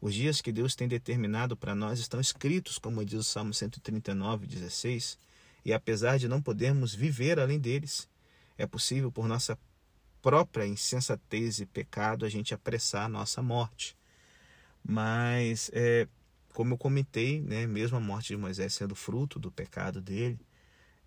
Os 0.00 0.12
dias 0.12 0.40
que 0.40 0.50
Deus 0.50 0.74
tem 0.74 0.88
determinado 0.88 1.56
para 1.56 1.74
nós 1.74 2.00
estão 2.00 2.20
escritos, 2.20 2.76
como 2.76 3.04
diz 3.04 3.20
o 3.20 3.24
Salmo 3.24 3.54
139, 3.54 4.46
16, 4.48 5.16
e 5.64 5.72
apesar 5.72 6.18
de 6.18 6.26
não 6.26 6.42
podermos 6.42 6.92
viver 6.92 7.38
além 7.38 7.58
deles, 7.58 8.08
é 8.58 8.66
possível 8.66 9.12
por 9.12 9.28
nossa 9.28 9.56
própria 10.20 10.66
insensatez 10.66 11.60
e 11.60 11.66
pecado 11.66 12.24
a 12.24 12.28
gente 12.28 12.52
apressar 12.52 13.04
a 13.04 13.08
nossa 13.08 13.40
morte. 13.40 13.96
Mas, 14.82 15.70
é, 15.72 16.08
como 16.52 16.74
eu 16.74 16.78
comentei, 16.78 17.40
né, 17.40 17.66
mesmo 17.66 17.96
a 17.96 18.00
morte 18.00 18.28
de 18.28 18.36
Moisés 18.36 18.74
sendo 18.74 18.94
fruto 18.94 19.38
do 19.38 19.52
pecado 19.52 20.00
dele, 20.00 20.40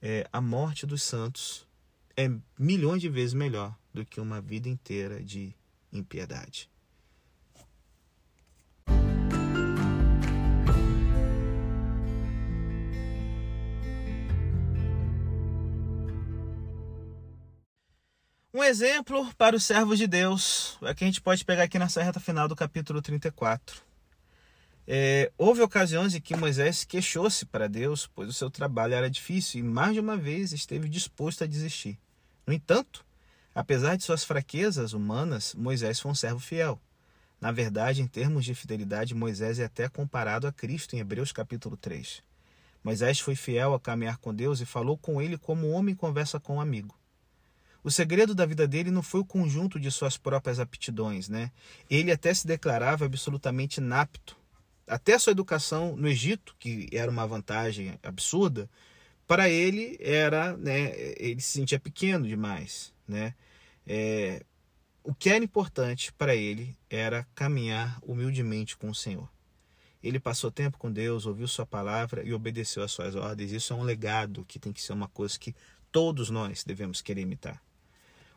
é, 0.01 0.27
a 0.31 0.39
morte 0.39 0.85
dos 0.85 1.03
santos 1.03 1.67
é 2.19 2.29
milhões 2.59 3.01
de 3.01 3.07
vezes 3.07 3.33
melhor 3.33 3.73
do 3.93 4.05
que 4.05 4.19
uma 4.19 4.41
vida 4.41 4.67
inteira 4.67 5.23
de 5.23 5.55
impiedade. 5.89 6.69
Um 18.53 18.63
exemplo 18.63 19.33
para 19.35 19.55
os 19.55 19.63
servos 19.63 19.97
de 19.97 20.05
Deus 20.05 20.77
é 20.81 20.93
que 20.93 21.05
a 21.05 21.07
gente 21.07 21.21
pode 21.21 21.45
pegar 21.45 21.63
aqui 21.63 21.79
nessa 21.79 22.03
reta 22.03 22.19
final 22.19 22.49
do 22.49 22.55
capítulo 22.55 23.01
34. 23.01 23.81
É, 24.85 25.31
houve 25.37 25.61
ocasiões 25.61 26.13
em 26.13 26.19
que 26.19 26.35
Moisés 26.35 26.83
queixou-se 26.83 27.45
para 27.45 27.69
Deus, 27.69 28.07
pois 28.13 28.27
o 28.27 28.33
seu 28.33 28.49
trabalho 28.49 28.93
era 28.93 29.09
difícil 29.09 29.61
e 29.61 29.63
mais 29.63 29.93
de 29.93 30.01
uma 30.01 30.17
vez 30.17 30.51
esteve 30.51 30.89
disposto 30.89 31.45
a 31.45 31.47
desistir. 31.47 31.97
No 32.49 32.55
entanto, 32.55 33.05
apesar 33.53 33.95
de 33.95 34.03
suas 34.03 34.23
fraquezas 34.23 34.93
humanas, 34.93 35.53
Moisés 35.53 35.99
foi 35.99 36.09
um 36.09 36.15
servo 36.15 36.39
fiel. 36.39 36.81
Na 37.39 37.51
verdade, 37.51 38.01
em 38.01 38.07
termos 38.07 38.43
de 38.43 38.55
fidelidade, 38.55 39.13
Moisés 39.13 39.59
é 39.59 39.65
até 39.65 39.87
comparado 39.87 40.47
a 40.47 40.51
Cristo 40.51 40.95
em 40.95 40.99
Hebreus 40.99 41.31
capítulo 41.31 41.77
3. 41.77 42.23
Moisés 42.83 43.19
foi 43.19 43.35
fiel 43.35 43.75
a 43.75 43.79
caminhar 43.79 44.17
com 44.17 44.33
Deus 44.33 44.61
e 44.61 44.65
falou 44.65 44.97
com 44.97 45.21
ele 45.21 45.37
como 45.37 45.67
um 45.67 45.73
homem 45.73 45.93
conversa 45.93 46.39
com 46.39 46.55
um 46.55 46.59
amigo. 46.59 46.97
O 47.83 47.91
segredo 47.91 48.33
da 48.33 48.47
vida 48.47 48.67
dele 48.67 48.89
não 48.89 49.03
foi 49.03 49.19
o 49.19 49.25
conjunto 49.25 49.79
de 49.79 49.91
suas 49.91 50.17
próprias 50.17 50.59
aptidões, 50.59 51.29
né? 51.29 51.51
Ele 51.87 52.11
até 52.11 52.33
se 52.33 52.47
declarava 52.47 53.05
absolutamente 53.05 53.79
inapto. 53.79 54.35
Até 54.87 55.19
sua 55.19 55.33
educação 55.33 55.95
no 55.95 56.07
Egito, 56.07 56.55
que 56.57 56.89
era 56.91 57.11
uma 57.11 57.27
vantagem 57.27 57.99
absurda, 58.01 58.67
para 59.29 59.47
ele 59.47 59.95
era, 60.01 60.57
né, 60.57 60.91
ele 61.15 61.39
se 61.39 61.51
sentia 61.51 61.79
pequeno 61.79 62.27
demais, 62.27 62.91
né? 63.07 63.35
É, 63.85 64.43
o 65.03 65.13
que 65.13 65.29
era 65.29 65.45
importante 65.45 66.11
para 66.13 66.35
ele 66.35 66.75
era 66.89 67.27
caminhar 67.35 67.99
humildemente 68.01 68.75
com 68.75 68.89
o 68.89 68.95
Senhor. 68.95 69.29
Ele 70.01 70.19
passou 70.19 70.49
tempo 70.49 70.79
com 70.79 70.91
Deus, 70.91 71.27
ouviu 71.27 71.47
Sua 71.47 71.63
palavra 71.63 72.23
e 72.23 72.33
obedeceu 72.33 72.81
às 72.81 72.91
Suas 72.91 73.13
ordens. 73.13 73.51
Isso 73.51 73.71
é 73.71 73.75
um 73.75 73.83
legado 73.83 74.43
que 74.47 74.57
tem 74.57 74.73
que 74.73 74.81
ser 74.81 74.93
uma 74.93 75.07
coisa 75.07 75.37
que 75.37 75.55
todos 75.91 76.31
nós 76.31 76.63
devemos 76.63 76.99
querer 76.99 77.21
imitar. 77.21 77.61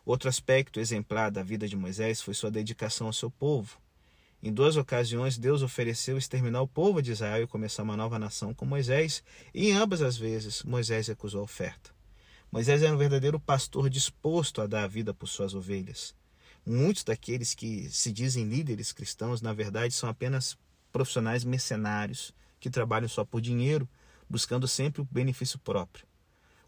Outro 0.05 0.29
aspecto 0.29 0.79
exemplar 0.79 1.31
da 1.31 1.43
vida 1.43 1.67
de 1.67 1.75
Moisés 1.75 2.21
foi 2.21 2.35
sua 2.35 2.51
dedicação 2.51 3.07
ao 3.07 3.15
seu 3.15 3.31
povo. 3.31 3.81
Em 4.43 4.53
duas 4.53 4.77
ocasiões, 4.77 5.39
Deus 5.39 5.63
ofereceu 5.63 6.19
exterminar 6.19 6.63
o 6.63 6.67
povo 6.67 7.01
de 7.01 7.13
Israel 7.13 7.45
e 7.45 7.47
começar 7.47 7.85
uma 7.85 7.97
nova 7.97 8.19
nação 8.19 8.53
com 8.53 8.67
Moisés, 8.67 9.23
e 9.55 9.69
em 9.69 9.73
ambas 9.73 10.03
as 10.03 10.17
vezes 10.17 10.65
Moisés 10.65 11.07
recusou 11.07 11.43
a 11.43 11.45
oferta. 11.45 11.91
Moisés 12.51 12.83
era 12.83 12.93
um 12.93 12.99
verdadeiro 12.99 13.39
pastor 13.39 13.89
disposto 13.89 14.61
a 14.61 14.67
dar 14.67 14.83
a 14.83 14.89
vida 14.89 15.15
por 15.15 15.29
suas 15.29 15.55
ovelhas. 15.55 16.13
Muitos 16.67 17.05
daqueles 17.05 17.55
que 17.55 17.89
se 17.89 18.11
dizem 18.11 18.49
líderes 18.49 18.91
cristãos, 18.91 19.41
na 19.41 19.53
verdade, 19.53 19.95
são 19.95 20.09
apenas 20.09 20.59
profissionais 20.93 21.45
mercenários 21.45 22.35
que 22.59 22.69
trabalham 22.69 23.09
só 23.09 23.25
por 23.25 23.41
dinheiro, 23.41 23.89
buscando 24.29 24.67
sempre 24.67 25.03
o 25.03 25.09
benefício 25.09 25.57
próprio. 25.61 26.05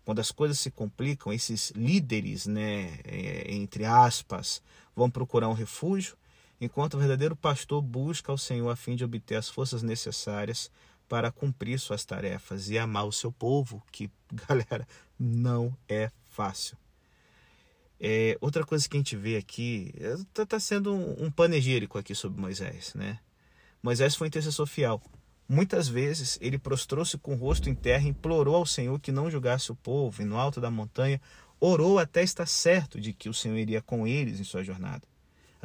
Quando 0.05 0.21
as 0.21 0.31
coisas 0.31 0.61
se 0.61 0.71
complicam, 0.71 1.33
esses 1.33 1.71
líderes, 1.71 2.47
né, 2.47 3.01
é, 3.05 3.53
entre 3.53 3.85
aspas, 3.85 4.63
vão 4.95 5.11
procurar 5.11 5.49
um 5.49 5.55
refúgio, 5.55 6.17
enquanto 6.65 6.95
o 6.95 6.99
verdadeiro 6.99 7.37
pastor 7.37 7.81
busca 7.81 8.33
ao 8.33 8.39
Senhor 8.39 8.69
a 8.71 8.77
fim 8.77 8.97
de 8.97 9.05
obter 9.05 9.37
as 9.37 9.49
forças 9.49 9.83
necessárias 9.83 10.71
para 11.09 11.31
cumprir 11.31 11.79
suas 11.79 12.05
tarefas 12.05 12.71
e 12.71 12.79
amar 12.79 13.07
o 13.07 13.13
seu 13.13 13.31
povo, 13.31 13.83
que, 13.93 14.11
galera, 14.49 14.87
não 15.19 15.77
é 15.89 16.11
fácil. 16.31 16.77
É, 18.01 18.37
outra 18.41 18.65
coisa 18.65 18.89
que 18.89 18.97
a 18.97 19.01
gente 19.01 19.17
vê 19.17 19.37
aqui 19.37 19.93
está 19.97 20.43
é, 20.43 20.47
tá 20.47 20.61
sendo 20.61 20.93
um, 20.93 21.25
um 21.25 21.31
panegírico 21.31 21.97
aqui 21.97 22.15
sobre 22.15 22.41
Moisés, 22.41 22.93
né? 22.95 23.19
Moisés 23.83 24.17
foi 24.17 24.27
intercessor 24.27 24.67
fiel. 24.67 25.01
Muitas 25.49 25.89
vezes 25.89 26.39
ele 26.41 26.59
prostrou-se 26.59 27.17
com 27.19 27.35
o 27.35 27.37
rosto 27.37 27.69
em 27.69 27.75
terra, 27.75 28.09
implorou 28.09 28.57
ao 28.57 28.67
Senhor 28.67 28.99
que 28.99 29.13
não 29.13 29.31
julgasse 29.31 29.71
o 29.71 29.77
povo, 29.77 30.23
e 30.23 30.25
no 30.25 30.39
alto 30.39 30.61
da 30.61 30.71
montanha 30.71 31.21
orou 31.61 31.99
até 31.99 32.23
estar 32.23 32.47
certo 32.47 33.01
de 33.01 33.13
que 33.13 33.29
o 33.29 33.35
Senhor 33.35 33.57
iria 33.57 33.81
com 33.81 34.07
eles 34.07 34.41
em 34.41 34.45
sua 34.45 34.65
jornada. 34.65 35.07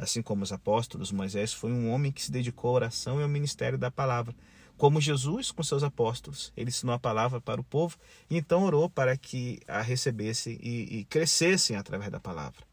Assim 0.00 0.22
como 0.22 0.42
os 0.42 0.52
apóstolos, 0.52 1.12
Moisés 1.12 1.52
foi 1.52 1.72
um 1.72 1.90
homem 1.90 2.10
que 2.10 2.22
se 2.22 2.32
dedicou 2.32 2.70
à 2.70 2.74
oração 2.74 3.20
e 3.20 3.22
ao 3.22 3.28
ministério 3.28 3.76
da 3.76 3.90
palavra. 3.90 4.34
Como 4.76 5.00
Jesus 5.00 5.50
com 5.50 5.62
seus 5.62 5.82
apóstolos, 5.82 6.52
ele 6.56 6.70
ensinou 6.70 6.94
a 6.94 6.98
palavra 6.98 7.40
para 7.40 7.60
o 7.60 7.64
povo 7.64 7.98
e 8.30 8.36
então 8.36 8.64
orou 8.64 8.88
para 8.88 9.16
que 9.16 9.60
a 9.68 9.82
recebessem 9.82 10.58
e, 10.62 11.00
e 11.00 11.04
crescessem 11.04 11.76
através 11.76 12.10
da 12.10 12.18
palavra. 12.18 12.64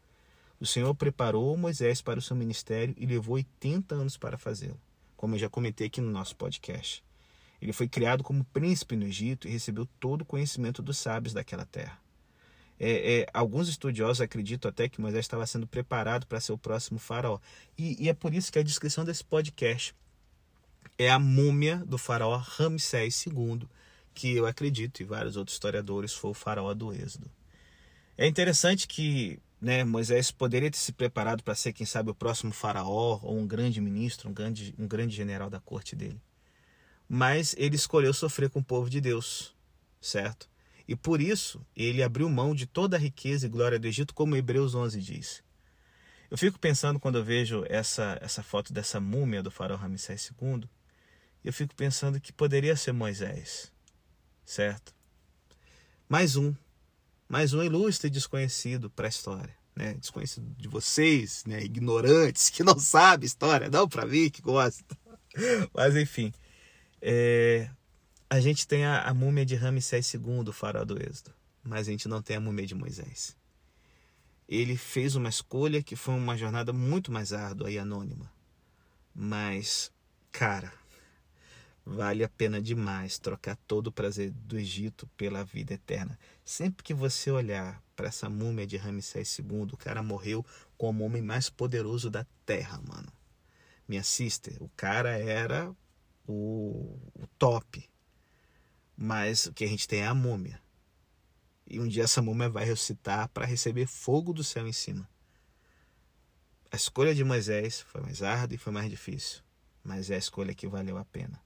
O 0.58 0.66
Senhor 0.66 0.94
preparou 0.94 1.56
Moisés 1.56 2.00
para 2.00 2.18
o 2.18 2.22
seu 2.22 2.34
ministério 2.34 2.94
e 2.96 3.04
levou 3.04 3.36
80 3.36 3.94
anos 3.94 4.16
para 4.16 4.38
fazê-lo 4.38 4.80
como 5.18 5.34
eu 5.34 5.38
já 5.40 5.50
comentei 5.50 5.88
aqui 5.88 6.00
no 6.00 6.12
nosso 6.12 6.36
podcast. 6.36 7.04
Ele 7.60 7.72
foi 7.72 7.88
criado 7.88 8.22
como 8.22 8.44
príncipe 8.44 8.94
no 8.94 9.04
Egito 9.04 9.48
e 9.48 9.50
recebeu 9.50 9.84
todo 9.98 10.22
o 10.22 10.24
conhecimento 10.24 10.80
dos 10.80 10.96
sábios 10.96 11.34
daquela 11.34 11.66
terra. 11.66 11.98
É, 12.80 13.20
é, 13.20 13.26
alguns 13.34 13.68
estudiosos 13.68 14.20
acreditam 14.20 14.68
até 14.68 14.88
que 14.88 15.00
Moisés 15.00 15.24
estava 15.24 15.46
sendo 15.46 15.66
preparado 15.66 16.26
para 16.26 16.40
ser 16.40 16.52
o 16.52 16.58
próximo 16.58 16.98
faraó. 16.98 17.40
E, 17.76 18.04
e, 18.04 18.08
é 18.08 18.14
por 18.14 18.32
isso 18.32 18.52
que 18.52 18.58
a 18.58 18.62
descrição 18.62 19.04
desse 19.04 19.24
podcast 19.24 19.94
é 20.96 21.10
a 21.10 21.18
múmia 21.18 21.78
do 21.78 21.98
faraó 21.98 22.36
Ramsés 22.36 23.26
II, 23.26 23.68
que 24.14 24.34
eu 24.34 24.46
acredito, 24.46 25.00
e 25.00 25.04
vários 25.04 25.36
outros 25.36 25.54
historiadores, 25.54 26.12
foi 26.12 26.30
o 26.30 26.34
faraó 26.34 26.72
do 26.74 26.92
Êxodo. 26.92 27.30
É 28.16 28.26
interessante 28.26 28.86
que 28.86 29.40
né, 29.60 29.84
Moisés 29.84 30.30
poderia 30.30 30.70
ter 30.70 30.78
se 30.78 30.92
preparado 30.92 31.42
para 31.42 31.54
ser, 31.54 31.72
quem 31.72 31.86
sabe, 31.86 32.10
o 32.10 32.14
próximo 32.14 32.52
faraó 32.52 33.18
ou 33.22 33.38
um 33.38 33.46
grande 33.46 33.80
ministro, 33.80 34.28
um 34.28 34.32
grande, 34.32 34.74
um 34.78 34.86
grande 34.86 35.14
general 35.14 35.50
da 35.50 35.60
corte 35.60 35.96
dele. 35.96 36.20
Mas 37.08 37.54
ele 37.58 37.76
escolheu 37.76 38.12
sofrer 38.12 38.50
com 38.50 38.60
o 38.60 38.64
povo 38.64 38.88
de 38.88 39.00
Deus, 39.00 39.54
certo? 40.00 40.48
E 40.88 40.96
por 40.96 41.20
isso 41.20 41.64
ele 41.76 42.02
abriu 42.02 42.28
mão 42.30 42.54
de 42.54 42.66
toda 42.66 42.96
a 42.96 42.98
riqueza 42.98 43.46
e 43.46 43.50
glória 43.50 43.78
do 43.78 43.86
Egito, 43.86 44.14
como 44.14 44.34
Hebreus 44.34 44.74
11 44.74 45.00
diz. 45.02 45.42
Eu 46.30 46.38
fico 46.38 46.58
pensando 46.58 46.98
quando 46.98 47.18
eu 47.18 47.24
vejo 47.24 47.62
essa, 47.68 48.18
essa 48.22 48.42
foto 48.42 48.72
dessa 48.72 48.98
múmia 48.98 49.42
do 49.42 49.50
faraó 49.50 49.76
Ramsés 49.76 50.32
II, 50.40 50.68
eu 51.44 51.52
fico 51.52 51.74
pensando 51.74 52.18
que 52.18 52.32
poderia 52.32 52.74
ser 52.74 52.92
Moisés, 52.92 53.70
certo? 54.44 54.94
Mais 56.08 56.36
um 56.36 56.54
mais 57.28 57.52
um 57.52 57.62
ilustre 57.62 58.08
desconhecido 58.08 58.88
para 58.88 59.06
a 59.06 59.10
história. 59.10 59.54
Né? 59.76 59.94
Desconhecido 59.94 60.46
de 60.56 60.66
vocês, 60.66 61.44
né? 61.46 61.62
ignorantes, 61.62 62.48
que 62.48 62.64
não 62.64 62.78
sabem 62.78 63.26
história, 63.26 63.68
não 63.68 63.86
para 63.86 64.06
mim 64.06 64.30
que 64.30 64.40
gosta. 64.40 64.96
Mas 65.74 65.94
enfim, 65.94 66.32
é... 67.02 67.70
a 68.28 68.40
gente 68.40 68.66
tem 68.66 68.84
a, 68.84 69.02
a 69.02 69.14
múmia 69.14 69.44
de 69.44 69.54
Ramsés 69.54 70.12
II, 70.14 70.48
o 70.48 70.52
faraó 70.52 70.84
do 70.84 71.00
Êxodo, 71.00 71.32
mas 71.62 71.88
a 71.88 71.90
gente 71.90 72.08
não 72.08 72.22
tem 72.22 72.36
a 72.36 72.40
múmia 72.40 72.66
de 72.66 72.74
Moisés. 72.74 73.36
Ele 74.48 74.76
fez 74.76 75.14
uma 75.14 75.28
escolha 75.28 75.82
que 75.82 75.96
foi 75.96 76.14
uma 76.14 76.36
jornada 76.36 76.72
muito 76.72 77.12
mais 77.12 77.32
árdua 77.32 77.70
e 77.70 77.78
anônima. 77.78 78.30
Mas, 79.14 79.92
cara, 80.32 80.72
Vale 81.90 82.22
a 82.22 82.28
pena 82.28 82.60
demais 82.60 83.18
trocar 83.18 83.56
todo 83.66 83.86
o 83.86 83.92
prazer 83.92 84.30
do 84.30 84.58
Egito 84.58 85.06
pela 85.16 85.42
vida 85.42 85.72
eterna. 85.72 86.18
Sempre 86.44 86.84
que 86.84 86.92
você 86.92 87.30
olhar 87.30 87.82
para 87.96 88.08
essa 88.08 88.28
múmia 88.28 88.66
de 88.66 88.76
Ramsés 88.76 89.38
II, 89.38 89.70
o 89.72 89.76
cara 89.76 90.02
morreu 90.02 90.44
como 90.76 91.02
o 91.02 91.06
homem 91.06 91.22
mais 91.22 91.48
poderoso 91.48 92.10
da 92.10 92.26
terra, 92.44 92.78
mano. 92.86 93.10
Minha 93.88 94.02
sister, 94.02 94.54
o 94.60 94.68
cara 94.76 95.16
era 95.16 95.74
o, 96.26 96.94
o 97.14 97.26
top. 97.38 97.88
Mas 99.00 99.46
o 99.46 99.52
que 99.52 99.64
a 99.64 99.68
gente 99.68 99.86
tem 99.86 100.00
é 100.00 100.06
a 100.06 100.14
múmia. 100.14 100.60
E 101.64 101.78
um 101.78 101.86
dia 101.86 102.02
essa 102.02 102.20
múmia 102.20 102.48
vai 102.48 102.64
ressuscitar 102.64 103.28
para 103.28 103.46
receber 103.46 103.86
fogo 103.86 104.32
do 104.32 104.42
céu 104.42 104.66
em 104.66 104.72
cima. 104.72 105.08
A 106.72 106.76
escolha 106.76 107.14
de 107.14 107.22
Moisés 107.22 107.80
foi 107.80 108.00
mais 108.00 108.22
árdua 108.22 108.56
e 108.56 108.58
foi 108.58 108.72
mais 108.72 108.90
difícil, 108.90 109.40
mas 109.84 110.10
é 110.10 110.16
a 110.16 110.18
escolha 110.18 110.54
que 110.54 110.66
valeu 110.66 110.98
a 110.98 111.04
pena 111.04 111.40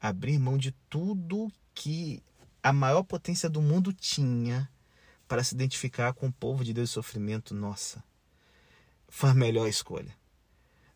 abrir 0.00 0.38
mão 0.38 0.56
de 0.56 0.72
tudo 0.88 1.52
que 1.74 2.22
a 2.62 2.72
maior 2.72 3.02
potência 3.02 3.50
do 3.50 3.60
mundo 3.60 3.92
tinha 3.92 4.70
para 5.28 5.44
se 5.44 5.54
identificar 5.54 6.14
com 6.14 6.28
o 6.28 6.32
povo 6.32 6.64
de 6.64 6.72
Deus 6.72 6.90
e 6.90 6.92
sofrimento, 6.92 7.54
nossa, 7.54 8.02
foi 9.08 9.30
a 9.30 9.34
melhor 9.34 9.68
escolha. 9.68 10.16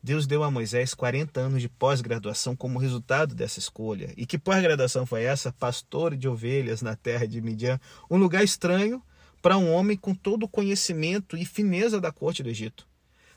Deus 0.04 0.26
deu 0.26 0.44
a 0.44 0.50
Moisés 0.50 0.92
40 0.92 1.40
anos 1.40 1.62
de 1.62 1.68
pós-graduação 1.70 2.54
como 2.54 2.78
resultado 2.78 3.34
dessa 3.34 3.58
escolha. 3.58 4.12
E 4.18 4.26
que 4.26 4.36
pós-graduação 4.36 5.06
foi 5.06 5.22
essa? 5.22 5.50
Pastor 5.50 6.14
de 6.14 6.28
ovelhas 6.28 6.82
na 6.82 6.94
terra 6.94 7.26
de 7.26 7.40
Midian, 7.40 7.80
um 8.10 8.18
lugar 8.18 8.44
estranho 8.44 9.02
para 9.40 9.56
um 9.56 9.72
homem 9.72 9.96
com 9.96 10.14
todo 10.14 10.42
o 10.42 10.48
conhecimento 10.48 11.38
e 11.38 11.46
fineza 11.46 12.02
da 12.02 12.12
corte 12.12 12.42
do 12.42 12.50
Egito. 12.50 12.86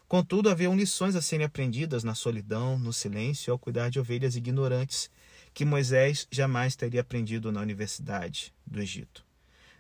Contudo, 0.10 0.50
haviam 0.50 0.76
lições 0.76 1.16
a 1.16 1.22
serem 1.22 1.46
aprendidas 1.46 2.04
na 2.04 2.14
solidão, 2.14 2.78
no 2.78 2.92
silêncio, 2.92 3.54
ao 3.54 3.58
cuidar 3.58 3.90
de 3.90 3.98
ovelhas 3.98 4.36
ignorantes 4.36 5.10
que 5.54 5.64
Moisés 5.64 6.28
jamais 6.30 6.76
teria 6.76 7.00
aprendido 7.00 7.50
na 7.50 7.62
universidade 7.62 8.54
do 8.66 8.82
Egito. 8.82 9.26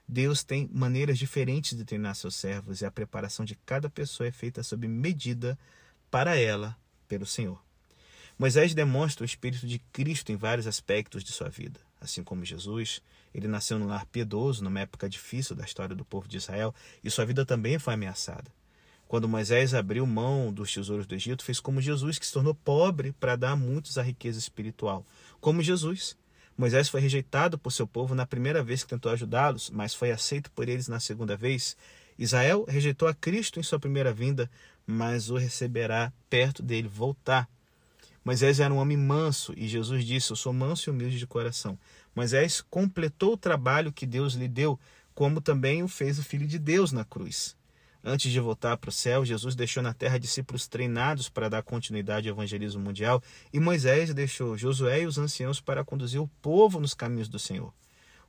Deus 0.07 0.41
tem 0.41 0.69
maneiras 0.71 1.19
diferentes 1.19 1.77
de 1.77 1.83
treinar 1.83 2.15
seus 2.15 2.37
servos 2.37 2.79
e 2.79 2.85
a 2.85 2.91
preparação 2.91 3.43
de 3.43 3.55
cada 3.65 3.89
pessoa 3.89 4.25
é 4.27 4.31
feita 4.31 4.63
sob 4.63 4.87
medida 4.87 5.59
para 6.09 6.35
ela 6.35 6.77
pelo 7.07 7.25
Senhor. 7.25 7.61
Moisés 8.37 8.73
demonstra 8.73 9.23
o 9.23 9.25
Espírito 9.25 9.65
de 9.65 9.79
Cristo 9.91 10.31
em 10.31 10.35
vários 10.35 10.67
aspectos 10.67 11.23
de 11.23 11.31
sua 11.31 11.49
vida. 11.49 11.79
Assim 11.99 12.23
como 12.23 12.45
Jesus, 12.45 13.01
ele 13.33 13.47
nasceu 13.47 13.79
num 13.79 13.87
lar 13.87 14.05
piedoso, 14.05 14.63
numa 14.63 14.79
época 14.79 15.09
difícil 15.09 15.55
da 15.55 15.65
história 15.65 15.95
do 15.95 16.05
povo 16.05 16.27
de 16.27 16.37
Israel, 16.37 16.73
e 17.03 17.09
sua 17.09 17.25
vida 17.25 17.45
também 17.45 17.79
foi 17.79 17.95
ameaçada. 17.95 18.51
Quando 19.07 19.27
Moisés 19.27 19.73
abriu 19.73 20.05
mão 20.05 20.51
dos 20.53 20.71
tesouros 20.73 21.07
do 21.07 21.15
Egito, 21.15 21.43
fez 21.43 21.59
como 21.59 21.81
Jesus, 21.81 22.19
que 22.19 22.25
se 22.25 22.33
tornou 22.33 22.53
pobre 22.53 23.13
para 23.13 23.35
dar 23.35 23.51
a 23.51 23.55
muitos 23.55 23.97
a 23.97 24.03
riqueza 24.03 24.37
espiritual 24.37 25.05
como 25.39 25.61
Jesus. 25.61 26.17
Moisés 26.57 26.89
foi 26.89 26.99
rejeitado 26.99 27.57
por 27.57 27.71
seu 27.71 27.87
povo 27.87 28.15
na 28.15 28.25
primeira 28.25 28.63
vez 28.63 28.83
que 28.83 28.89
tentou 28.89 29.11
ajudá-los, 29.11 29.69
mas 29.69 29.93
foi 29.93 30.11
aceito 30.11 30.51
por 30.51 30.67
eles 30.67 30.87
na 30.87 30.99
segunda 30.99 31.37
vez. 31.37 31.77
Israel 32.17 32.65
rejeitou 32.67 33.07
a 33.07 33.13
Cristo 33.13 33.59
em 33.59 33.63
sua 33.63 33.79
primeira 33.79 34.11
vinda, 34.11 34.49
mas 34.87 35.29
o 35.29 35.35
receberá 35.35 36.13
perto 36.29 36.63
dele 36.63 36.87
voltar. 36.87 37.49
Moisés 38.23 38.59
era 38.59 38.73
um 38.73 38.77
homem 38.77 38.97
manso 38.97 39.53
e 39.55 39.67
Jesus 39.67 40.05
disse: 40.05 40.31
Eu 40.31 40.35
sou 40.35 40.53
manso 40.53 40.89
e 40.89 40.91
humilde 40.91 41.19
de 41.19 41.27
coração. 41.27 41.77
Moisés 42.15 42.61
completou 42.61 43.33
o 43.33 43.37
trabalho 43.37 43.91
que 43.91 44.05
Deus 44.05 44.33
lhe 44.33 44.47
deu, 44.47 44.79
como 45.13 45.41
também 45.41 45.83
o 45.83 45.87
fez 45.87 46.17
o 46.17 46.23
Filho 46.23 46.47
de 46.47 46.57
Deus 46.57 46.91
na 46.91 47.03
cruz. 47.03 47.55
Antes 48.03 48.31
de 48.31 48.39
voltar 48.39 48.77
para 48.77 48.89
o 48.89 48.93
céu, 48.93 49.25
Jesus 49.25 49.55
deixou 49.55 49.83
na 49.83 49.93
terra 49.93 50.17
discípulos 50.17 50.67
treinados 50.67 51.27
para 51.27 51.49
dar 51.49 51.63
continuidade 51.63 52.29
ao 52.29 52.35
evangelismo 52.35 52.81
mundial, 52.81 53.21
e 53.51 53.59
Moisés 53.59 54.13
deixou 54.13 54.57
Josué 54.57 55.01
e 55.01 55.05
os 55.05 55.17
anciãos 55.17 55.59
para 55.59 55.83
conduzir 55.83 56.21
o 56.21 56.29
povo 56.41 56.79
nos 56.79 56.93
caminhos 56.93 57.27
do 57.27 57.37
Senhor. 57.37 57.73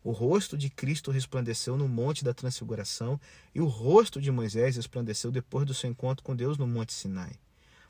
O 0.02 0.12
rosto 0.12 0.57
de 0.57 0.71
Cristo 0.71 1.11
resplandeceu 1.11 1.76
no 1.76 1.88
monte 1.88 2.25
da 2.25 2.33
transfiguração, 2.33 3.21
e 3.55 3.61
o 3.61 3.67
rosto 3.67 4.21
de 4.21 4.31
Moisés 4.31 4.76
resplandeceu 4.76 5.31
depois 5.31 5.67
do 5.67 5.75
seu 5.75 5.90
encontro 5.90 6.25
com 6.25 6.37
Deus 6.37 6.57
no 6.57 6.67
monte 6.67 6.93
Sinai. 6.93 7.33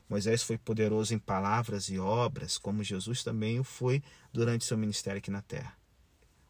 Moisés 0.09 0.41
foi 0.41 0.57
poderoso 0.57 1.13
em 1.13 1.19
palavras 1.19 1.87
e 1.89 1.99
obras, 1.99 2.57
como 2.57 2.83
Jesus 2.83 3.23
também 3.23 3.59
o 3.59 3.63
foi 3.63 4.01
durante 4.33 4.65
seu 4.65 4.77
ministério 4.77 5.19
aqui 5.19 5.29
na 5.29 5.41
terra. 5.41 5.77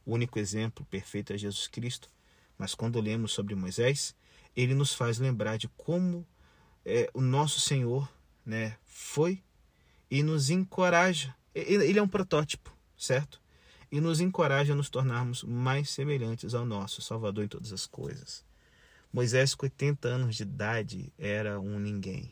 O 0.05 0.13
único 0.13 0.39
exemplo 0.39 0.85
perfeito 0.85 1.33
é 1.33 1.37
Jesus 1.37 1.67
Cristo, 1.67 2.09
mas 2.57 2.73
quando 2.73 3.01
lemos 3.01 3.33
sobre 3.33 3.53
Moisés, 3.55 4.15
ele 4.55 4.73
nos 4.73 4.93
faz 4.93 5.19
lembrar 5.19 5.57
de 5.57 5.67
como 5.69 6.25
é, 6.85 7.09
o 7.13 7.21
nosso 7.21 7.59
Senhor 7.59 8.09
né, 8.45 8.77
foi 8.85 9.43
e 10.09 10.23
nos 10.23 10.49
encoraja. 10.49 11.35
Ele 11.53 11.99
é 11.99 12.01
um 12.01 12.07
protótipo, 12.07 12.73
certo? 12.97 13.41
E 13.91 13.99
nos 13.99 14.19
encoraja 14.19 14.73
a 14.73 14.75
nos 14.75 14.89
tornarmos 14.89 15.43
mais 15.43 15.89
semelhantes 15.89 16.53
ao 16.53 16.65
nosso 16.65 17.01
Salvador 17.01 17.43
em 17.43 17.47
todas 17.47 17.73
as 17.73 17.85
coisas. 17.85 18.45
Moisés, 19.11 19.55
com 19.55 19.65
80 19.65 20.07
anos 20.07 20.35
de 20.35 20.43
idade, 20.43 21.11
era 21.17 21.59
um 21.59 21.79
ninguém. 21.79 22.31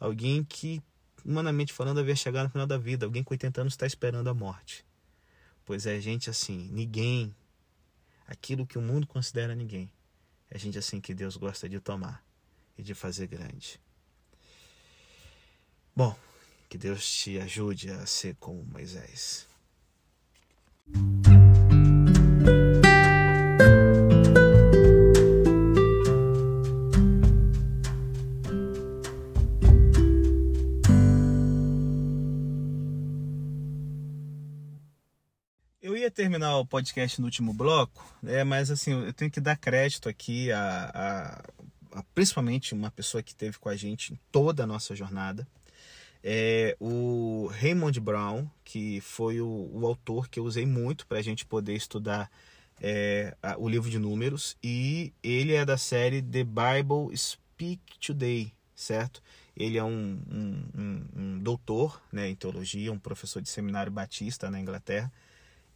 Alguém 0.00 0.42
que 0.42 0.82
humanamente 1.24 1.72
falando, 1.72 2.00
haver 2.00 2.16
chegado 2.16 2.44
no 2.44 2.50
final 2.50 2.66
da 2.66 2.78
vida. 2.78 3.06
Alguém 3.06 3.22
com 3.22 3.34
80 3.34 3.60
anos 3.60 3.72
está 3.72 3.86
esperando 3.86 4.28
a 4.28 4.34
morte. 4.34 4.84
Pois 5.64 5.86
é 5.86 5.98
gente 6.00 6.28
assim, 6.28 6.68
ninguém, 6.72 7.34
aquilo 8.26 8.66
que 8.66 8.78
o 8.78 8.82
mundo 8.82 9.06
considera 9.06 9.54
ninguém, 9.54 9.90
é 10.50 10.58
gente 10.58 10.76
assim 10.76 11.00
que 11.00 11.14
Deus 11.14 11.36
gosta 11.36 11.68
de 11.68 11.78
tomar 11.78 12.22
e 12.76 12.82
de 12.82 12.94
fazer 12.94 13.28
grande. 13.28 13.80
Bom, 15.94 16.18
que 16.68 16.76
Deus 16.76 17.08
te 17.08 17.38
ajude 17.38 17.90
a 17.90 18.04
ser 18.06 18.34
como 18.36 18.64
Moisés. 18.64 19.46
Eu 35.82 35.96
ia 35.96 36.10
terminar 36.10 36.56
o 36.58 36.64
podcast 36.64 37.20
no 37.20 37.26
último 37.26 37.52
bloco, 37.52 38.04
né, 38.22 38.44
mas 38.44 38.70
assim, 38.70 38.92
eu 38.92 39.12
tenho 39.12 39.30
que 39.30 39.40
dar 39.40 39.56
crédito 39.56 40.08
aqui 40.08 40.52
a, 40.52 40.90
a, 41.92 41.98
a 41.98 42.02
principalmente 42.14 42.72
uma 42.72 42.90
pessoa 42.90 43.20
que 43.20 43.32
esteve 43.32 43.58
com 43.58 43.68
a 43.68 43.74
gente 43.74 44.12
em 44.14 44.20
toda 44.30 44.62
a 44.62 44.66
nossa 44.66 44.94
jornada, 44.94 45.46
é 46.22 46.76
o 46.78 47.50
Raymond 47.60 47.98
Brown, 48.00 48.46
que 48.64 49.00
foi 49.00 49.40
o, 49.40 49.70
o 49.72 49.86
autor 49.86 50.28
que 50.28 50.38
eu 50.38 50.44
usei 50.44 50.64
muito 50.64 51.06
para 51.06 51.18
a 51.18 51.22
gente 51.22 51.44
poder 51.44 51.74
estudar 51.74 52.30
é, 52.80 53.36
a, 53.42 53.56
o 53.58 53.68
livro 53.68 53.90
de 53.90 53.98
números, 53.98 54.56
e 54.62 55.12
ele 55.22 55.54
é 55.54 55.64
da 55.64 55.76
série 55.76 56.22
The 56.22 56.44
Bible 56.44 57.16
Speak 57.16 57.80
Today, 58.00 58.52
certo? 58.74 59.22
Ele 59.56 59.76
é 59.78 59.84
um, 59.84 60.18
um, 60.30 60.64
um, 60.74 61.04
um 61.16 61.38
doutor 61.38 62.00
né, 62.12 62.28
em 62.28 62.34
teologia, 62.34 62.92
um 62.92 62.98
professor 62.98 63.42
de 63.42 63.48
seminário 63.48 63.92
batista 63.92 64.50
na 64.50 64.60
Inglaterra, 64.60 65.12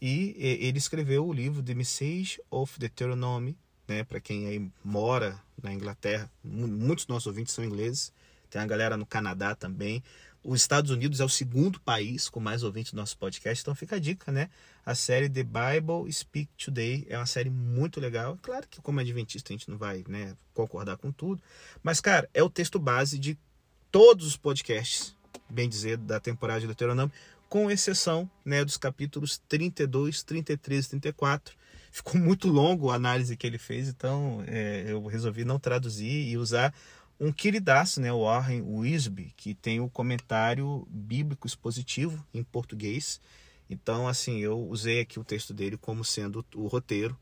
e 0.00 0.34
ele 0.38 0.78
escreveu 0.78 1.26
o 1.26 1.32
livro 1.32 1.62
The 1.62 1.74
Message 1.74 2.40
of 2.50 2.78
Deuteronomy, 2.78 3.56
né, 3.88 4.04
para 4.04 4.20
quem 4.20 4.46
aí 4.46 4.70
mora 4.84 5.40
na 5.62 5.72
Inglaterra, 5.72 6.30
muitos 6.44 7.04
dos 7.04 7.14
nossos 7.14 7.26
ouvintes 7.26 7.54
são 7.54 7.64
ingleses, 7.64 8.12
tem 8.50 8.60
a 8.60 8.66
galera 8.66 8.96
no 8.96 9.06
Canadá 9.06 9.54
também. 9.54 10.02
Os 10.48 10.60
Estados 10.60 10.92
Unidos 10.92 11.18
é 11.18 11.24
o 11.24 11.28
segundo 11.28 11.80
país 11.80 12.28
com 12.28 12.38
mais 12.38 12.62
ouvintes 12.62 12.92
do 12.92 12.96
nosso 12.96 13.18
podcast, 13.18 13.60
então 13.60 13.74
fica 13.74 13.96
a 13.96 13.98
dica, 13.98 14.30
né? 14.30 14.48
A 14.84 14.94
série 14.94 15.28
The 15.28 15.42
Bible 15.42 16.12
Speak 16.12 16.48
Today 16.56 17.04
é 17.10 17.18
uma 17.18 17.26
série 17.26 17.50
muito 17.50 17.98
legal. 17.98 18.38
Claro 18.40 18.64
que, 18.68 18.80
como 18.80 19.00
adventista, 19.00 19.52
a 19.52 19.54
gente 19.54 19.68
não 19.68 19.76
vai 19.76 20.04
né, 20.06 20.36
concordar 20.54 20.98
com 20.98 21.10
tudo, 21.10 21.42
mas, 21.82 22.00
cara, 22.00 22.30
é 22.32 22.44
o 22.44 22.48
texto 22.48 22.78
base 22.78 23.18
de 23.18 23.36
todos 23.90 24.24
os 24.24 24.36
podcasts, 24.36 25.16
bem 25.50 25.68
dizer, 25.68 25.96
da 25.96 26.20
temporada 26.20 26.60
de 26.60 26.66
Deuteronômio, 26.66 27.12
com 27.48 27.68
exceção 27.68 28.30
né, 28.44 28.64
dos 28.64 28.76
capítulos 28.76 29.42
32, 29.48 30.22
33 30.22 30.86
e 30.86 30.88
34. 30.90 31.56
Ficou 31.90 32.20
muito 32.20 32.46
longo 32.46 32.90
a 32.92 32.94
análise 32.94 33.36
que 33.36 33.48
ele 33.48 33.58
fez, 33.58 33.88
então 33.88 34.44
é, 34.46 34.84
eu 34.86 35.04
resolvi 35.06 35.44
não 35.44 35.58
traduzir 35.58 36.28
e 36.28 36.36
usar 36.36 36.72
um 37.18 37.32
queridaço, 37.32 38.00
né, 38.00 38.12
o 38.12 38.24
Warren 38.24 38.62
Wisby, 38.62 39.32
que 39.36 39.54
tem 39.54 39.80
o 39.80 39.88
comentário 39.88 40.86
bíblico 40.90 41.46
expositivo 41.46 42.24
em 42.32 42.42
português. 42.42 43.20
Então, 43.68 44.06
assim, 44.06 44.38
eu 44.38 44.58
usei 44.68 45.00
aqui 45.00 45.18
o 45.18 45.24
texto 45.24 45.54
dele 45.54 45.76
como 45.76 46.04
sendo 46.04 46.44
o 46.54 46.66
roteiro 46.66 47.18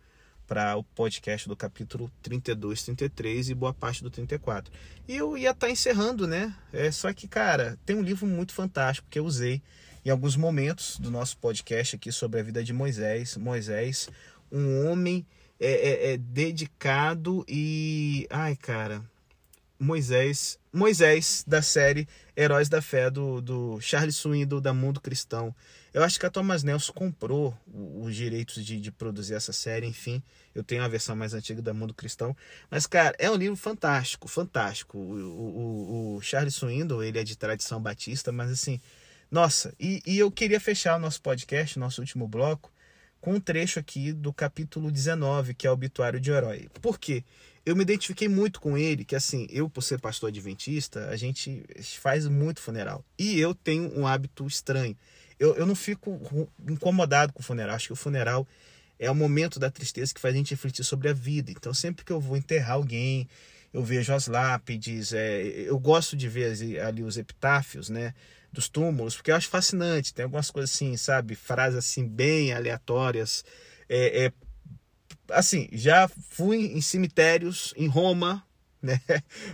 para 0.47 0.77
o 0.77 0.83
podcast 0.83 1.49
do 1.49 1.57
capítulo 1.57 2.11
32, 2.23 2.83
33 2.83 3.51
e 3.51 3.55
boa 3.55 3.73
parte 3.73 4.03
do 4.03 4.11
34. 4.11 4.71
E 5.09 5.17
eu 5.17 5.39
ia 5.39 5.51
estar 5.51 5.69
tá 5.69 5.73
encerrando, 5.73 6.27
né? 6.27 6.55
É, 6.73 6.91
só 6.91 7.13
que, 7.13 7.27
cara, 7.27 7.79
tem 7.87 7.97
um 7.97 8.03
livro 8.03 8.27
muito 8.27 8.53
fantástico 8.53 9.09
que 9.09 9.19
eu 9.19 9.25
usei 9.25 9.63
em 10.05 10.11
alguns 10.11 10.37
momentos 10.37 10.99
do 10.99 11.11
nosso 11.11 11.39
podcast 11.39 11.97
aqui 11.97 12.13
sobre 12.13 12.41
a 12.41 12.43
vida 12.43 12.63
de 12.63 12.75
Moisés. 12.75 13.39
Moisés, 13.39 14.11
um 14.53 14.87
homem 14.87 15.25
é, 15.59 15.71
é, 15.71 16.13
é 16.13 16.17
dedicado 16.19 17.43
e. 17.49 18.27
Ai, 18.29 18.55
cara 18.57 19.03
Moisés, 19.79 20.59
Moisés 20.73 21.45
da 21.47 21.61
série 21.61 22.09
Heróis 22.37 22.69
da 22.69 22.81
Fé 22.81 23.11
do, 23.11 23.41
do 23.41 23.81
Charles 23.81 24.17
Swindoll 24.17 24.61
da 24.61 24.73
Mundo 24.73 25.01
Cristão. 25.01 25.55
Eu 25.93 26.03
acho 26.03 26.19
que 26.19 26.27
a 26.27 26.31
Thomas 26.31 26.63
Nelson 26.63 26.93
comprou 26.93 27.57
os 27.67 28.15
direitos 28.15 28.65
de, 28.65 28.81
de 28.81 28.91
produzir 28.91 29.35
essa 29.35 29.53
série, 29.53 29.87
enfim. 29.87 30.23
Eu 30.55 30.65
tenho 30.65 30.83
a 30.83 30.89
versão 30.89 31.15
mais 31.15 31.35
antiga 31.35 31.63
da 31.63 31.73
Mundo 31.73 31.95
Cristão. 31.95 32.37
Mas, 32.71 32.87
cara, 32.87 33.15
é 33.19 33.31
um 33.31 33.37
livro 33.37 33.57
fantástico, 33.57 34.27
fantástico. 34.27 34.99
O, 34.99 36.15
o, 36.15 36.17
o 36.17 36.21
Charles 36.21 36.55
Swindoll, 36.55 37.05
ele 37.05 37.19
é 37.19 37.25
de 37.25 37.37
tradição 37.37 37.81
batista, 37.81 38.33
mas 38.33 38.51
assim, 38.51 38.81
nossa, 39.31 39.75
e, 39.79 40.03
e 40.07 40.19
eu 40.19 40.31
queria 40.31 40.61
fechar 40.61 40.97
o 40.97 41.01
nosso 41.01 41.21
podcast, 41.21 41.79
nosso 41.79 42.01
último 42.01 42.27
bloco, 42.27 42.73
com 43.21 43.35
um 43.35 43.41
trecho 43.41 43.79
aqui 43.79 44.13
do 44.13 44.33
capítulo 44.33 44.91
19, 44.91 45.55
que 45.55 45.67
é 45.67 45.71
o 45.71 45.73
obituário 45.73 46.21
de 46.21 46.31
herói. 46.31 46.69
Por 46.83 46.99
quê? 46.99 47.25
Eu 47.67 47.75
me 47.75 47.83
identifiquei 47.83 48.29
muito 48.29 48.61
com 48.61 48.77
ele, 48.77 49.05
que 49.05 49.17
assim, 49.17 49.47
eu 49.51 49.69
por 49.71 49.83
ser 49.83 49.99
pastor 49.99 50.29
adventista, 50.29 51.09
a 51.09 51.17
gente 51.17 51.65
faz 51.99 52.27
muito 52.27 52.61
funeral. 52.61 53.05
E 53.19 53.41
eu 53.41 53.55
tenho 53.55 53.99
um 53.99 54.07
hábito 54.07 54.47
estranho. 54.47 54.97
Eu, 55.39 55.55
eu 55.55 55.67
não 55.67 55.75
fico 55.75 56.49
incomodado 56.69 57.33
com 57.33 57.41
o 57.41 57.45
funeral. 57.45 57.75
Acho 57.75 57.89
que 57.89 57.93
o 57.93 57.97
funeral 57.97 58.47
é 58.99 59.11
o 59.11 59.15
momento 59.15 59.59
da 59.59 59.71
tristeza 59.71 60.13
que 60.13 60.21
faz 60.21 60.35
a 60.35 60.37
gente 60.37 60.51
refletir 60.51 60.85
sobre 60.85 61.09
a 61.09 61.13
vida. 61.13 61.51
Então, 61.51 61.73
sempre 61.73 62.05
que 62.05 62.13
eu 62.13 62.21
vou 62.21 62.37
enterrar 62.37 62.73
alguém, 62.73 63.29
eu 63.73 63.83
vejo 63.83 64.13
as 64.13 64.29
lápides, 64.29 65.13
é, 65.13 65.43
eu 65.43 65.79
gosto 65.79 66.17
de 66.17 66.29
ver 66.29 66.81
ali 66.81 67.03
os 67.03 67.17
epitáfios, 67.17 67.89
né? 67.89 68.15
Dos 68.53 68.69
túmulos, 68.69 69.17
porque 69.17 69.33
eu 69.33 69.37
acho 69.37 69.49
fascinante. 69.49 70.15
Tem 70.15 70.23
algumas 70.23 70.51
coisas 70.51 70.73
assim, 70.73 70.97
sabe? 70.97 71.35
Frases 71.35 71.79
assim, 71.79 72.07
bem 72.07 72.53
aleatórias. 72.53 73.45
É, 73.89 74.27
é, 74.27 74.33
assim, 75.31 75.69
já 75.73 76.09
fui 76.09 76.67
em 76.67 76.81
cemitérios 76.81 77.73
em 77.77 77.87
Roma, 77.87 78.45
né? 78.83 79.01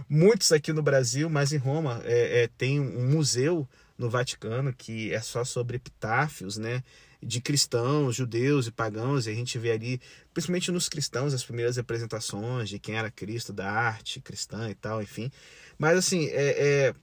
Muitos 0.08 0.50
aqui 0.52 0.72
no 0.72 0.82
Brasil, 0.82 1.30
mas 1.30 1.52
em 1.52 1.56
Roma 1.56 2.00
é, 2.04 2.42
é, 2.42 2.48
tem 2.48 2.80
um 2.80 3.08
museu 3.10 3.68
no 3.96 4.10
Vaticano 4.10 4.72
que 4.72 5.12
é 5.12 5.20
só 5.20 5.44
sobre 5.44 5.76
epitáfios, 5.76 6.56
né? 6.56 6.82
De 7.22 7.40
cristãos, 7.40 8.16
judeus 8.16 8.66
e 8.66 8.72
pagãos, 8.72 9.26
e 9.26 9.30
a 9.30 9.34
gente 9.34 9.58
vê 9.58 9.72
ali, 9.72 10.00
principalmente 10.32 10.72
nos 10.72 10.88
cristãos, 10.88 11.34
as 11.34 11.44
primeiras 11.44 11.76
representações 11.76 12.70
de 12.70 12.78
quem 12.78 12.96
era 12.96 13.10
Cristo, 13.10 13.52
da 13.52 13.70
arte 13.70 14.20
cristã 14.20 14.70
e 14.70 14.74
tal, 14.74 15.02
enfim. 15.02 15.30
Mas 15.78 15.98
assim, 15.98 16.28
é, 16.28 16.88
é 16.88 16.94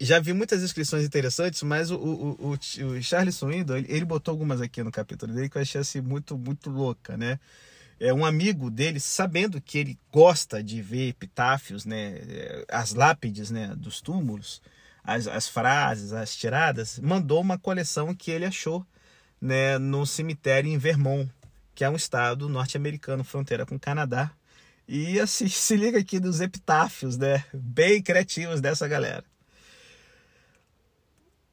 já 0.00 0.20
vi 0.20 0.32
muitas 0.32 0.62
inscrições 0.62 1.04
interessantes, 1.04 1.62
mas 1.62 1.90
o, 1.90 1.96
o, 1.96 2.52
o, 2.52 2.86
o 2.86 3.02
Charles 3.02 3.36
Swindon, 3.36 3.76
ele, 3.76 3.86
ele, 3.92 4.04
botou 4.04 4.32
algumas 4.32 4.60
aqui 4.60 4.82
no 4.82 4.92
capítulo 4.92 5.32
dele 5.32 5.48
que 5.48 5.58
eu 5.58 5.62
achei 5.62 5.80
assim 5.80 6.00
muito, 6.00 6.38
muito 6.38 6.70
louca, 6.70 7.16
né? 7.16 7.40
É 8.00 8.14
um 8.14 8.24
amigo 8.24 8.70
dele, 8.70 9.00
sabendo 9.00 9.60
que 9.60 9.76
ele 9.76 9.98
gosta 10.12 10.62
de 10.62 10.80
ver 10.80 11.08
epitáfios, 11.08 11.84
né, 11.84 12.20
as 12.70 12.94
lápides, 12.94 13.50
né, 13.50 13.74
dos 13.76 14.00
túmulos, 14.00 14.62
as, 15.02 15.26
as 15.26 15.48
frases, 15.48 16.12
as 16.12 16.36
tiradas, 16.36 17.00
mandou 17.00 17.40
uma 17.40 17.58
coleção 17.58 18.14
que 18.14 18.30
ele 18.30 18.44
achou, 18.44 18.86
né, 19.40 19.78
no 19.78 20.06
cemitério 20.06 20.70
em 20.70 20.78
Vermont, 20.78 21.28
que 21.74 21.82
é 21.82 21.90
um 21.90 21.96
estado 21.96 22.48
norte-americano, 22.48 23.24
fronteira 23.24 23.66
com 23.66 23.74
o 23.74 23.80
Canadá. 23.80 24.30
E 24.86 25.18
assim, 25.18 25.46
se 25.48 25.76
liga 25.76 25.98
aqui 25.98 26.20
dos 26.20 26.40
epitáfios, 26.40 27.16
né, 27.16 27.44
bem 27.52 28.00
criativos 28.00 28.60
dessa 28.60 28.86
galera. 28.86 29.24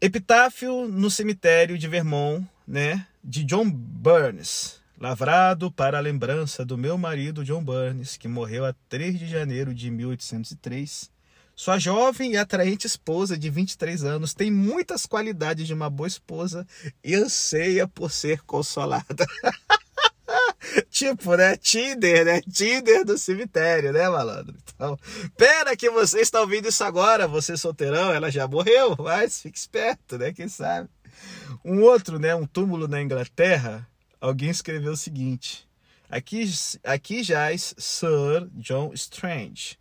Epitáfio 0.02 0.90
no 0.90 1.10
cemitério 1.10 1.78
de 1.78 1.88
Vermont, 1.88 2.46
né, 2.68 3.08
de 3.24 3.46
John 3.46 3.70
Burns, 3.70 4.82
lavrado 5.00 5.72
para 5.72 5.98
a 5.98 6.02
lembrança 6.02 6.66
do 6.66 6.78
meu 6.78 6.98
marido 6.98 7.46
John 7.46 7.64
Burns, 7.64 8.18
que 8.18 8.28
morreu 8.28 8.66
a 8.66 8.76
3 8.90 9.18
de 9.18 9.26
janeiro 9.26 9.74
de 9.74 9.90
1803. 9.90 11.10
Sua 11.56 11.80
jovem 11.80 12.34
e 12.34 12.38
atraente 12.38 12.86
esposa 12.86 13.38
de 13.38 13.50
23 13.50 14.04
anos 14.04 14.34
tem 14.34 14.52
muitas 14.52 15.06
qualidades 15.06 15.66
de 15.66 15.74
uma 15.74 15.90
boa 15.90 16.08
esposa 16.08 16.68
e 17.02 17.16
anseia 17.16 17.88
por 17.88 18.12
ser 18.12 18.42
consolada. 18.42 19.26
tipo, 20.90 21.36
né? 21.36 21.58
Tinder, 21.58 22.26
né? 22.26 22.42
Tinder 22.42 23.06
do 23.06 23.18
cemitério, 23.18 23.92
né, 23.92 24.10
malandro? 24.10 24.56
Então, 24.74 24.98
que 25.78 25.90
você 25.90 26.20
está 26.20 26.42
ouvindo 26.42 26.68
isso 26.68 26.84
agora, 26.84 27.28
você 27.28 27.56
solteirão, 27.56 28.14
ela 28.14 28.32
já 28.32 28.48
morreu, 28.48 28.96
mas 29.00 29.42
fique 29.42 29.58
esperto, 29.58 30.18
né? 30.18 30.34
Quem 30.34 30.48
sabe? 30.48 30.90
Um 31.64 31.82
outro, 31.82 32.20
né? 32.20 32.36
Um 32.36 32.46
túmulo 32.46 32.88
na 32.88 33.02
Inglaterra, 33.02 33.88
alguém 34.20 34.50
escreveu 34.50 34.94
o 34.94 34.98
seguinte: 34.98 35.68
aqui, 36.10 36.50
aqui 36.84 37.24
jaz 37.24 37.74
Sir 37.78 38.48
John 38.54 38.92
Strange. 38.94 39.78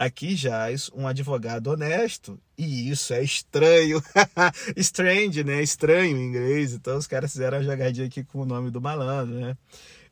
Aqui 0.00 0.34
jaz 0.34 0.90
um 0.94 1.06
advogado 1.06 1.66
honesto. 1.66 2.40
E 2.56 2.88
isso 2.90 3.12
é 3.12 3.22
estranho. 3.22 4.02
Strange, 4.74 5.44
né? 5.44 5.62
Estranho 5.62 6.16
em 6.16 6.24
inglês. 6.24 6.72
Então 6.72 6.96
os 6.96 7.06
caras 7.06 7.30
fizeram 7.30 7.58
a 7.58 7.62
jogadinha 7.62 8.06
aqui 8.06 8.24
com 8.24 8.40
o 8.40 8.46
nome 8.46 8.70
do 8.70 8.80
malandro, 8.80 9.34
né? 9.34 9.54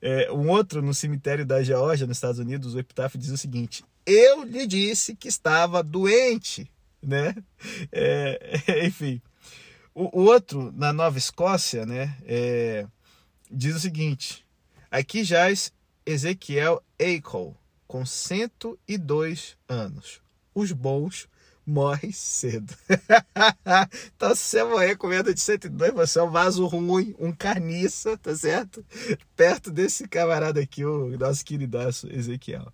É, 0.01 0.31
um 0.31 0.49
outro 0.49 0.81
no 0.81 0.95
cemitério 0.95 1.45
da 1.45 1.63
Geórgia, 1.63 2.07
nos 2.07 2.17
Estados 2.17 2.39
Unidos, 2.39 2.75
o 2.75 2.79
epitáfio 2.79 3.19
diz 3.19 3.31
o 3.31 3.37
seguinte: 3.37 3.85
Eu 4.07 4.45
lhe 4.45 4.67
disse 4.67 5.15
que 5.15 5.29
estava 5.29 5.83
doente. 5.83 6.71
né? 7.03 7.35
É, 7.91 8.85
enfim. 8.87 9.21
O, 9.95 10.21
o, 10.21 10.25
outro, 10.27 10.73
na 10.77 10.93
Nova 10.93 11.19
Escócia, 11.19 11.85
né, 11.85 12.17
é, 12.25 12.87
diz 13.51 13.75
o 13.75 13.81
seguinte: 13.81 14.47
aqui 14.91 15.25
jaz 15.25 15.73
Ezequiel 16.07 16.83
Eichel, 16.99 17.57
com 17.87 18.07
102 18.07 19.57
anos. 19.69 20.21
Os 20.55 20.73
bons 20.73 21.29
morrem 21.69 22.11
cedo. 22.11 22.75
então, 24.17 24.35
se 24.35 24.43
você 24.43 24.65
morrer 24.65 24.97
com 24.97 25.07
medo 25.07 25.35
de 25.35 25.41
102, 25.41 25.93
você 25.93 26.19
é 26.19 26.23
um 26.23 26.31
vaso 26.31 26.67
ruim, 26.67 27.15
um 27.19 27.31
carniça, 27.31 28.17
tá 28.17 28.35
certo? 28.35 28.85
Perto 29.37 29.71
desse 29.71 30.09
camarada 30.09 30.61
aqui, 30.61 30.85
o 30.85 31.17
nosso 31.19 31.45
queridaço 31.45 32.09
Ezequiel. 32.11 32.73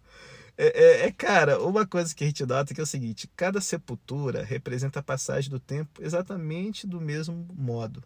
É, 0.56 0.66
é, 0.66 1.06
é, 1.06 1.10
cara, 1.10 1.60
uma 1.60 1.84
coisa 1.84 2.14
que 2.14 2.22
a 2.22 2.26
gente 2.28 2.46
nota 2.46 2.72
é 2.72 2.74
que 2.74 2.80
é 2.80 2.84
o 2.84 2.86
seguinte: 2.86 3.28
cada 3.34 3.60
sepultura 3.60 4.44
representa 4.44 5.00
a 5.00 5.02
passagem 5.02 5.50
do 5.50 5.58
tempo 5.58 6.00
exatamente 6.00 6.86
do 6.86 7.00
mesmo 7.00 7.48
modo. 7.52 8.02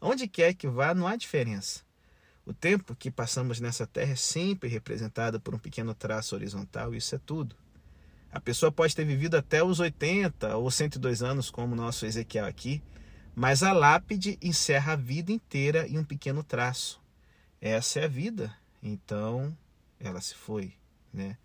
Onde 0.00 0.28
quer 0.28 0.54
que 0.54 0.68
vá, 0.68 0.94
não 0.94 1.08
há 1.08 1.16
diferença. 1.16 1.80
O 2.46 2.54
tempo 2.54 2.94
que 2.94 3.10
passamos 3.10 3.60
nessa 3.60 3.86
terra 3.86 4.12
é 4.12 4.16
sempre 4.16 4.68
representado 4.68 5.40
por 5.40 5.54
um 5.54 5.58
pequeno 5.58 5.92
traço 5.92 6.36
horizontal, 6.36 6.94
isso 6.94 7.14
é 7.16 7.18
tudo. 7.18 7.56
A 8.32 8.40
pessoa 8.40 8.70
pode 8.70 8.94
ter 8.94 9.04
vivido 9.04 9.36
até 9.36 9.62
os 9.62 9.80
80 9.80 10.56
ou 10.56 10.70
102 10.70 11.22
anos, 11.22 11.50
como 11.50 11.72
o 11.72 11.76
nosso 11.76 12.06
Ezequiel 12.06 12.46
aqui, 12.46 12.82
mas 13.34 13.62
a 13.62 13.72
lápide 13.72 14.38
encerra 14.40 14.92
a 14.92 14.96
vida 14.96 15.32
inteira 15.32 15.86
em 15.88 15.98
um 15.98 16.04
pequeno 16.04 16.42
traço. 16.42 17.00
Essa 17.60 18.00
é 18.00 18.04
a 18.04 18.08
vida, 18.08 18.54
então 18.82 19.56
ela 19.98 20.20
se 20.20 20.34
foi, 20.34 20.72
né? 21.12 21.36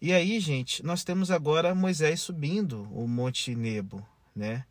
E 0.00 0.12
aí, 0.12 0.38
gente, 0.38 0.84
nós 0.84 1.02
temos 1.02 1.30
agora 1.30 1.74
Moisés 1.74 2.20
subindo 2.20 2.82
o 2.92 3.08
Monte 3.08 3.54
Nebo, 3.54 4.06
né? 4.34 4.64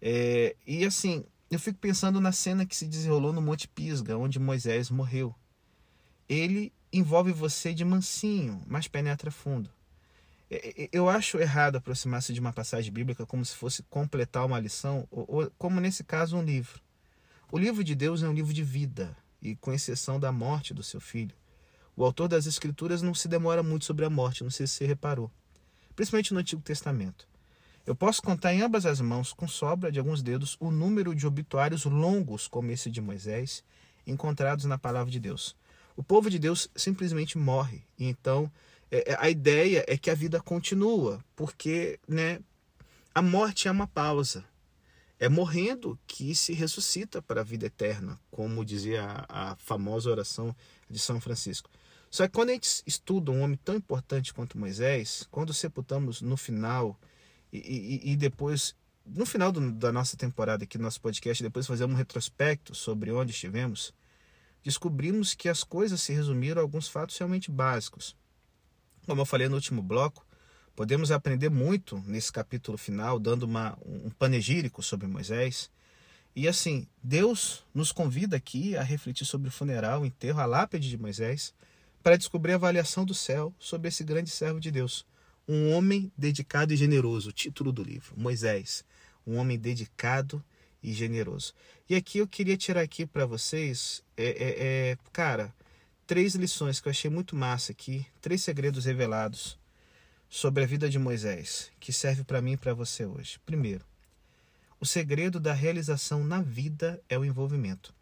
É, 0.00 0.56
e 0.66 0.84
assim, 0.84 1.24
eu 1.50 1.58
fico 1.58 1.78
pensando 1.78 2.20
na 2.20 2.32
cena 2.32 2.66
que 2.66 2.76
se 2.76 2.86
desenrolou 2.86 3.32
no 3.32 3.40
Monte 3.42 3.68
Pisga, 3.68 4.16
onde 4.16 4.38
Moisés 4.38 4.90
morreu. 4.90 5.34
Ele 6.28 6.72
envolve 6.92 7.32
você 7.32 7.72
de 7.72 7.84
mansinho, 7.84 8.60
mas 8.66 8.88
penetra 8.88 9.30
fundo. 9.30 9.70
É, 10.50 10.84
é, 10.84 10.88
eu 10.92 11.08
acho 11.08 11.38
errado 11.38 11.76
aproximar-se 11.76 12.32
de 12.32 12.40
uma 12.40 12.52
passagem 12.52 12.92
bíblica 12.92 13.26
como 13.26 13.44
se 13.44 13.54
fosse 13.54 13.82
completar 13.84 14.46
uma 14.46 14.58
lição, 14.58 15.06
ou, 15.10 15.50
como 15.58 15.80
nesse 15.80 16.02
caso 16.02 16.36
um 16.36 16.42
livro. 16.42 16.80
O 17.50 17.58
livro 17.58 17.84
de 17.84 17.94
Deus 17.94 18.22
é 18.22 18.28
um 18.28 18.32
livro 18.32 18.52
de 18.52 18.62
vida, 18.62 19.16
e 19.40 19.54
com 19.56 19.72
exceção 19.72 20.18
da 20.18 20.32
morte 20.32 20.72
do 20.72 20.82
seu 20.82 21.00
filho, 21.00 21.34
o 21.96 22.04
autor 22.04 22.28
das 22.28 22.46
Escrituras 22.46 23.02
não 23.02 23.14
se 23.14 23.26
demora 23.26 23.62
muito 23.62 23.84
sobre 23.84 24.04
a 24.04 24.10
morte, 24.10 24.44
não 24.44 24.50
sei 24.50 24.66
se 24.66 24.74
você 24.74 24.86
reparou, 24.86 25.30
principalmente 25.96 26.32
no 26.32 26.40
Antigo 26.40 26.62
Testamento. 26.62 27.26
Eu 27.84 27.94
posso 27.94 28.22
contar 28.22 28.52
em 28.52 28.60
ambas 28.60 28.84
as 28.86 29.00
mãos, 29.00 29.32
com 29.32 29.48
sobra 29.48 29.90
de 29.90 29.98
alguns 29.98 30.22
dedos, 30.22 30.56
o 30.60 30.70
número 30.70 31.14
de 31.14 31.26
obituários 31.26 31.84
longos, 31.86 32.46
como 32.46 32.70
esse 32.70 32.90
de 32.90 33.00
Moisés, 33.00 33.64
encontrados 34.06 34.66
na 34.66 34.78
palavra 34.78 35.10
de 35.10 35.18
Deus. 35.18 35.56
O 35.96 36.02
povo 36.02 36.30
de 36.30 36.38
Deus 36.38 36.70
simplesmente 36.76 37.36
morre. 37.36 37.82
E 37.98 38.06
então, 38.06 38.52
é, 38.90 39.12
é, 39.12 39.16
a 39.18 39.28
ideia 39.28 39.84
é 39.86 39.96
que 39.96 40.10
a 40.10 40.14
vida 40.14 40.40
continua, 40.40 41.22
porque 41.36 41.98
né, 42.08 42.40
a 43.14 43.22
morte 43.22 43.68
é 43.68 43.70
uma 43.70 43.86
pausa. 43.86 44.44
É 45.20 45.28
morrendo 45.28 45.98
que 46.06 46.32
se 46.34 46.52
ressuscita 46.52 47.20
para 47.20 47.40
a 47.40 47.44
vida 47.44 47.66
eterna, 47.66 48.20
como 48.30 48.64
dizia 48.64 49.02
a, 49.28 49.52
a 49.52 49.56
famosa 49.56 50.08
oração 50.10 50.54
de 50.88 50.98
São 50.98 51.20
Francisco. 51.20 51.68
Só 52.10 52.26
que 52.26 52.32
quando 52.32 52.50
a 52.50 52.52
gente 52.52 52.82
estuda 52.86 53.30
um 53.30 53.42
homem 53.42 53.58
tão 53.62 53.74
importante 53.74 54.32
quanto 54.32 54.56
Moisés, 54.56 55.26
quando 55.30 55.52
sepultamos 55.52 56.22
no 56.22 56.36
final 56.36 56.98
e, 57.52 57.58
e, 57.58 58.12
e 58.12 58.16
depois, 58.16 58.74
no 59.04 59.26
final 59.26 59.52
do, 59.52 59.72
da 59.72 59.92
nossa 59.92 60.16
temporada 60.16 60.64
aqui 60.64 60.78
no 60.78 60.84
nosso 60.84 61.00
podcast, 61.00 61.42
depois 61.42 61.66
fazemos 61.66 61.94
um 61.94 61.98
retrospecto 61.98 62.74
sobre 62.74 63.10
onde 63.10 63.32
estivemos, 63.32 63.92
descobrimos 64.62 65.34
que 65.34 65.48
as 65.48 65.64
coisas 65.64 66.00
se 66.00 66.12
resumiram 66.12 66.60
a 66.60 66.64
alguns 66.64 66.88
fatos 66.88 67.18
realmente 67.18 67.50
básicos. 67.50 68.16
Como 69.08 69.22
eu 69.22 69.24
falei 69.24 69.48
no 69.48 69.54
último 69.54 69.80
bloco, 69.80 70.22
podemos 70.76 71.10
aprender 71.10 71.48
muito 71.48 71.96
nesse 72.06 72.30
capítulo 72.30 72.76
final, 72.76 73.18
dando 73.18 73.44
uma, 73.44 73.74
um 73.86 74.10
panegírico 74.10 74.82
sobre 74.82 75.06
Moisés. 75.06 75.70
E 76.36 76.46
assim, 76.46 76.86
Deus 77.02 77.64
nos 77.72 77.90
convida 77.90 78.36
aqui 78.36 78.76
a 78.76 78.82
refletir 78.82 79.24
sobre 79.24 79.48
o 79.48 79.50
funeral, 79.50 80.02
o 80.02 80.04
enterro, 80.04 80.40
a 80.40 80.44
lápide 80.44 80.90
de 80.90 80.98
Moisés, 80.98 81.54
para 82.02 82.18
descobrir 82.18 82.52
a 82.52 82.56
avaliação 82.56 83.06
do 83.06 83.14
céu 83.14 83.50
sobre 83.58 83.88
esse 83.88 84.04
grande 84.04 84.28
servo 84.28 84.60
de 84.60 84.70
Deus. 84.70 85.06
Um 85.48 85.72
homem 85.72 86.12
dedicado 86.14 86.74
e 86.74 86.76
generoso, 86.76 87.32
título 87.32 87.72
do 87.72 87.82
livro, 87.82 88.12
Moisés, 88.14 88.84
um 89.26 89.38
homem 89.38 89.58
dedicado 89.58 90.44
e 90.82 90.92
generoso. 90.92 91.54
E 91.88 91.94
aqui 91.94 92.18
eu 92.18 92.28
queria 92.28 92.58
tirar 92.58 92.82
aqui 92.82 93.06
para 93.06 93.24
vocês, 93.24 94.04
é, 94.18 94.26
é, 94.26 94.66
é, 94.90 94.98
cara, 95.14 95.50
três 96.08 96.34
lições 96.34 96.80
que 96.80 96.88
eu 96.88 96.90
achei 96.90 97.10
muito 97.10 97.36
massa 97.36 97.70
aqui, 97.70 98.04
três 98.18 98.42
segredos 98.42 98.86
revelados 98.86 99.58
sobre 100.26 100.64
a 100.64 100.66
vida 100.66 100.88
de 100.88 100.98
Moisés, 100.98 101.70
que 101.78 101.92
serve 101.92 102.24
para 102.24 102.40
mim 102.40 102.52
e 102.52 102.56
para 102.56 102.72
você 102.72 103.04
hoje. 103.04 103.38
Primeiro, 103.44 103.84
o 104.80 104.86
segredo 104.86 105.38
da 105.38 105.52
realização 105.52 106.24
na 106.24 106.40
vida 106.40 106.98
é 107.10 107.18
o 107.18 107.26
envolvimento. 107.26 107.94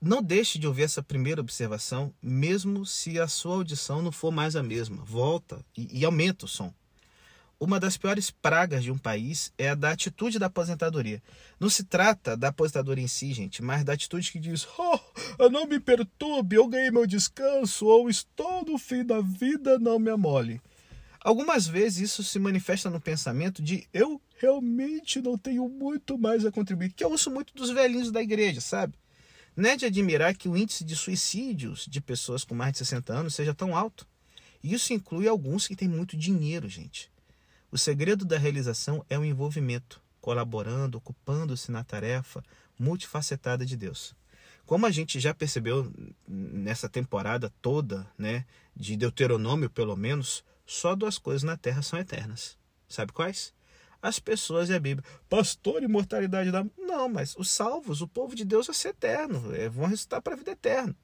Não 0.00 0.22
deixe 0.22 0.60
de 0.60 0.66
ouvir 0.68 0.84
essa 0.84 1.02
primeira 1.02 1.40
observação, 1.40 2.14
mesmo 2.22 2.86
se 2.86 3.18
a 3.18 3.26
sua 3.26 3.56
audição 3.56 4.00
não 4.00 4.12
for 4.12 4.30
mais 4.30 4.54
a 4.54 4.62
mesma. 4.62 5.02
Volta 5.04 5.64
e, 5.76 5.98
e 5.98 6.04
aumenta 6.04 6.44
o 6.44 6.48
som. 6.48 6.72
Uma 7.60 7.80
das 7.80 7.96
piores 7.96 8.30
pragas 8.30 8.84
de 8.84 8.92
um 8.92 8.96
país 8.96 9.52
é 9.58 9.70
a 9.70 9.74
da 9.74 9.90
atitude 9.90 10.38
da 10.38 10.46
aposentadoria. 10.46 11.20
Não 11.58 11.68
se 11.68 11.82
trata 11.82 12.36
da 12.36 12.48
aposentadoria 12.48 13.02
em 13.02 13.08
si, 13.08 13.32
gente, 13.32 13.64
mas 13.64 13.82
da 13.82 13.94
atitude 13.94 14.30
que 14.30 14.38
diz: 14.38 14.64
Oh, 14.78 15.48
não 15.50 15.66
me 15.66 15.80
perturbe, 15.80 16.54
eu 16.54 16.68
ganhei 16.68 16.92
meu 16.92 17.04
descanso, 17.04 17.86
ou 17.86 18.08
estou 18.08 18.64
no 18.64 18.78
fim 18.78 19.04
da 19.04 19.20
vida, 19.20 19.76
não 19.76 19.98
me 19.98 20.08
amole. 20.08 20.60
Algumas 21.20 21.66
vezes 21.66 22.12
isso 22.12 22.22
se 22.22 22.38
manifesta 22.38 22.88
no 22.88 23.00
pensamento 23.00 23.60
de 23.60 23.88
eu 23.92 24.22
realmente 24.36 25.20
não 25.20 25.36
tenho 25.36 25.68
muito 25.68 26.16
mais 26.16 26.46
a 26.46 26.52
contribuir, 26.52 26.92
que 26.92 27.02
eu 27.02 27.10
ouço 27.10 27.28
muito 27.28 27.52
dos 27.54 27.70
velhinhos 27.70 28.12
da 28.12 28.22
igreja, 28.22 28.60
sabe? 28.60 28.94
Não 29.56 29.68
é 29.68 29.76
de 29.76 29.84
admirar 29.84 30.36
que 30.36 30.48
o 30.48 30.56
índice 30.56 30.84
de 30.84 30.94
suicídios 30.94 31.86
de 31.90 32.00
pessoas 32.00 32.44
com 32.44 32.54
mais 32.54 32.70
de 32.70 32.78
60 32.78 33.12
anos 33.12 33.34
seja 33.34 33.52
tão 33.52 33.76
alto. 33.76 34.06
Isso 34.62 34.92
inclui 34.92 35.26
alguns 35.26 35.66
que 35.66 35.74
têm 35.74 35.88
muito 35.88 36.16
dinheiro, 36.16 36.68
gente. 36.68 37.10
O 37.70 37.76
segredo 37.76 38.24
da 38.24 38.38
realização 38.38 39.04
é 39.10 39.18
o 39.18 39.24
envolvimento, 39.24 40.00
colaborando, 40.20 40.98
ocupando-se 40.98 41.70
na 41.70 41.84
tarefa 41.84 42.42
multifacetada 42.78 43.66
de 43.66 43.76
Deus. 43.76 44.14
Como 44.64 44.86
a 44.86 44.90
gente 44.90 45.20
já 45.20 45.34
percebeu 45.34 45.92
nessa 46.26 46.88
temporada 46.88 47.52
toda, 47.60 48.06
né, 48.16 48.44
de 48.74 48.96
Deuteronômio 48.96 49.68
pelo 49.68 49.96
menos, 49.96 50.44
só 50.66 50.94
duas 50.94 51.18
coisas 51.18 51.42
na 51.42 51.56
terra 51.56 51.82
são 51.82 51.98
eternas. 51.98 52.56
Sabe 52.88 53.12
quais? 53.12 53.52
as 54.00 54.18
pessoas 54.18 54.68
e 54.68 54.74
a 54.74 54.80
Bíblia. 54.80 55.04
Pastor, 55.28 55.82
imortalidade 55.82 56.50
da. 56.50 56.64
Não, 56.78 57.08
mas 57.08 57.34
os 57.36 57.50
salvos, 57.50 58.00
o 58.00 58.08
povo 58.08 58.34
de 58.34 58.44
Deus 58.44 58.66
vai 58.66 58.74
ser 58.74 58.90
eterno, 58.90 59.54
é, 59.54 59.68
vão 59.68 59.86
ressuscitar 59.86 60.22
para 60.22 60.34
a 60.34 60.36
vida 60.36 60.52
eterna. 60.52 60.94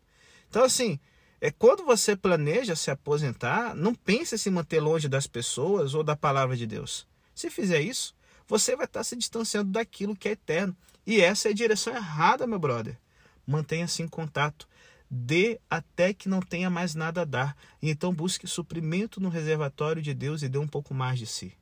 Então, 0.48 0.62
assim, 0.62 0.98
é 1.44 1.50
quando 1.50 1.84
você 1.84 2.16
planeja 2.16 2.74
se 2.74 2.90
aposentar, 2.90 3.74
não 3.74 3.94
pense 3.94 4.34
em 4.34 4.38
se 4.38 4.48
manter 4.48 4.80
longe 4.80 5.10
das 5.10 5.26
pessoas 5.26 5.92
ou 5.92 6.02
da 6.02 6.16
palavra 6.16 6.56
de 6.56 6.66
Deus. 6.66 7.06
Se 7.34 7.50
fizer 7.50 7.82
isso, 7.82 8.14
você 8.48 8.74
vai 8.74 8.86
estar 8.86 9.04
se 9.04 9.14
distanciando 9.14 9.70
daquilo 9.70 10.16
que 10.16 10.26
é 10.26 10.32
eterno. 10.32 10.74
E 11.06 11.20
essa 11.20 11.48
é 11.48 11.50
a 11.50 11.54
direção 11.54 11.94
errada, 11.94 12.46
meu 12.46 12.58
brother. 12.58 12.98
Mantenha-se 13.46 14.02
em 14.02 14.08
contato. 14.08 14.66
Dê 15.10 15.60
até 15.68 16.14
que 16.14 16.30
não 16.30 16.40
tenha 16.40 16.70
mais 16.70 16.94
nada 16.94 17.20
a 17.20 17.26
dar. 17.26 17.54
E 17.82 17.90
então 17.90 18.14
busque 18.14 18.46
suprimento 18.46 19.20
no 19.20 19.28
reservatório 19.28 20.00
de 20.00 20.14
Deus 20.14 20.40
e 20.40 20.48
dê 20.48 20.56
um 20.56 20.66
pouco 20.66 20.94
mais 20.94 21.18
de 21.18 21.26
si. 21.26 21.52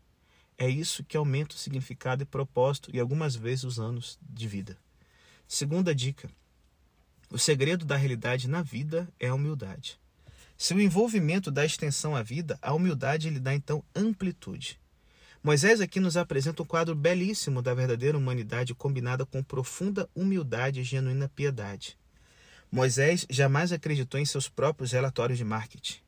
É 0.56 0.68
isso 0.68 1.02
que 1.02 1.16
aumenta 1.16 1.56
o 1.56 1.58
significado 1.58 2.22
e 2.22 2.24
propósito 2.24 2.88
e 2.94 3.00
algumas 3.00 3.34
vezes 3.34 3.64
os 3.64 3.80
anos 3.80 4.16
de 4.22 4.46
vida. 4.46 4.78
Segunda 5.48 5.92
dica: 5.92 6.30
o 7.32 7.38
segredo 7.38 7.86
da 7.86 7.96
realidade 7.96 8.46
na 8.46 8.60
vida 8.60 9.08
é 9.18 9.28
a 9.28 9.34
humildade. 9.34 9.98
Se 10.56 10.74
o 10.74 10.80
envolvimento 10.80 11.50
dá 11.50 11.64
extensão 11.64 12.14
à 12.14 12.22
vida, 12.22 12.58
a 12.60 12.74
humildade 12.74 13.30
lhe 13.30 13.40
dá 13.40 13.54
então 13.54 13.82
amplitude. 13.96 14.78
Moisés 15.42 15.80
aqui 15.80 15.98
nos 15.98 16.16
apresenta 16.16 16.62
um 16.62 16.66
quadro 16.66 16.94
belíssimo 16.94 17.62
da 17.62 17.72
verdadeira 17.72 18.18
humanidade 18.18 18.74
combinada 18.74 19.24
com 19.24 19.42
profunda 19.42 20.08
humildade 20.14 20.80
e 20.80 20.84
genuína 20.84 21.28
piedade. 21.34 21.96
Moisés 22.70 23.26
jamais 23.30 23.72
acreditou 23.72 24.20
em 24.20 24.26
seus 24.26 24.48
próprios 24.48 24.92
relatórios 24.92 25.38
de 25.38 25.44
marketing. 25.44 26.00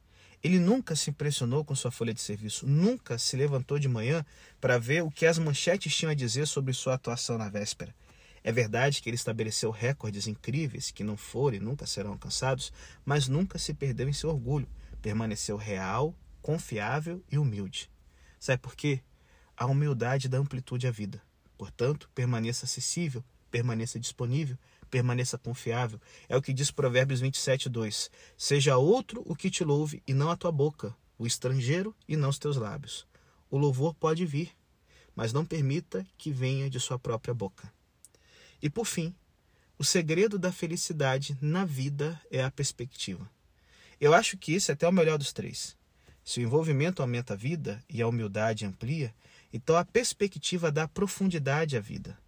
Ele 0.42 0.58
nunca 0.58 0.94
se 0.94 1.08
impressionou 1.08 1.64
com 1.64 1.74
sua 1.74 1.90
folha 1.90 2.12
de 2.12 2.20
serviço, 2.20 2.66
nunca 2.66 3.16
se 3.16 3.34
levantou 3.34 3.78
de 3.78 3.88
manhã 3.88 4.24
para 4.60 4.78
ver 4.78 5.02
o 5.02 5.10
que 5.10 5.24
as 5.24 5.38
manchetes 5.38 5.96
tinham 5.96 6.12
a 6.12 6.14
dizer 6.14 6.46
sobre 6.46 6.74
sua 6.74 6.94
atuação 6.94 7.38
na 7.38 7.48
véspera. 7.48 7.94
É 8.44 8.52
verdade 8.52 9.02
que 9.02 9.08
ele 9.08 9.16
estabeleceu 9.16 9.70
recordes 9.72 10.28
incríveis 10.28 10.92
que 10.92 11.02
não 11.02 11.16
foram 11.16 11.56
e 11.56 11.60
nunca 11.60 11.86
serão 11.86 12.12
alcançados, 12.12 12.72
mas 13.04 13.26
nunca 13.26 13.58
se 13.58 13.74
perdeu 13.74 14.08
em 14.08 14.12
seu 14.12 14.30
orgulho. 14.30 14.68
Permaneceu 15.02 15.56
real, 15.56 16.14
confiável 16.40 17.24
e 17.32 17.38
humilde. 17.38 17.90
Sabe 18.38 18.60
por 18.60 18.76
quê? 18.76 19.02
a 19.56 19.66
humildade 19.66 20.28
da 20.28 20.38
amplitude 20.38 20.86
à 20.86 20.90
vida. 20.90 21.22
Portanto, 21.56 22.10
permaneça 22.14 22.66
acessível, 22.66 23.24
permaneça 23.50 23.98
disponível, 23.98 24.58
permaneça 24.90 25.38
confiável. 25.38 26.00
É 26.28 26.36
o 26.36 26.42
que 26.42 26.52
diz 26.52 26.70
Provérbios 26.70 27.20
27, 27.20 27.68
2. 27.68 28.10
Seja 28.36 28.76
outro 28.76 29.22
o 29.24 29.36
que 29.36 29.50
te 29.50 29.64
louve 29.64 30.02
e 30.06 30.12
não 30.12 30.30
a 30.30 30.36
tua 30.36 30.50
boca, 30.50 30.94
o 31.18 31.26
estrangeiro 31.26 31.94
e 32.08 32.16
não 32.16 32.28
os 32.28 32.38
teus 32.38 32.56
lábios. 32.56 33.06
O 33.50 33.56
louvor 33.56 33.94
pode 33.94 34.26
vir, 34.26 34.50
mas 35.14 35.32
não 35.32 35.44
permita 35.44 36.04
que 36.18 36.32
venha 36.32 36.68
de 36.68 36.80
sua 36.80 36.98
própria 36.98 37.32
boca. 37.32 37.72
E 38.64 38.70
por 38.70 38.86
fim, 38.86 39.14
o 39.78 39.84
segredo 39.84 40.38
da 40.38 40.50
felicidade 40.50 41.36
na 41.38 41.66
vida 41.66 42.18
é 42.30 42.42
a 42.42 42.50
perspectiva. 42.50 43.30
Eu 44.00 44.14
acho 44.14 44.38
que 44.38 44.54
isso 44.54 44.70
é 44.70 44.72
até 44.72 44.88
o 44.88 44.92
melhor 44.92 45.18
dos 45.18 45.34
três. 45.34 45.76
Se 46.24 46.40
o 46.40 46.42
envolvimento 46.42 47.02
aumenta 47.02 47.34
a 47.34 47.36
vida 47.36 47.84
e 47.90 48.00
a 48.00 48.08
humildade 48.08 48.64
amplia, 48.64 49.14
então 49.52 49.76
a 49.76 49.84
perspectiva 49.84 50.72
dá 50.72 50.88
profundidade 50.88 51.76
à 51.76 51.80
vida. 51.80 52.18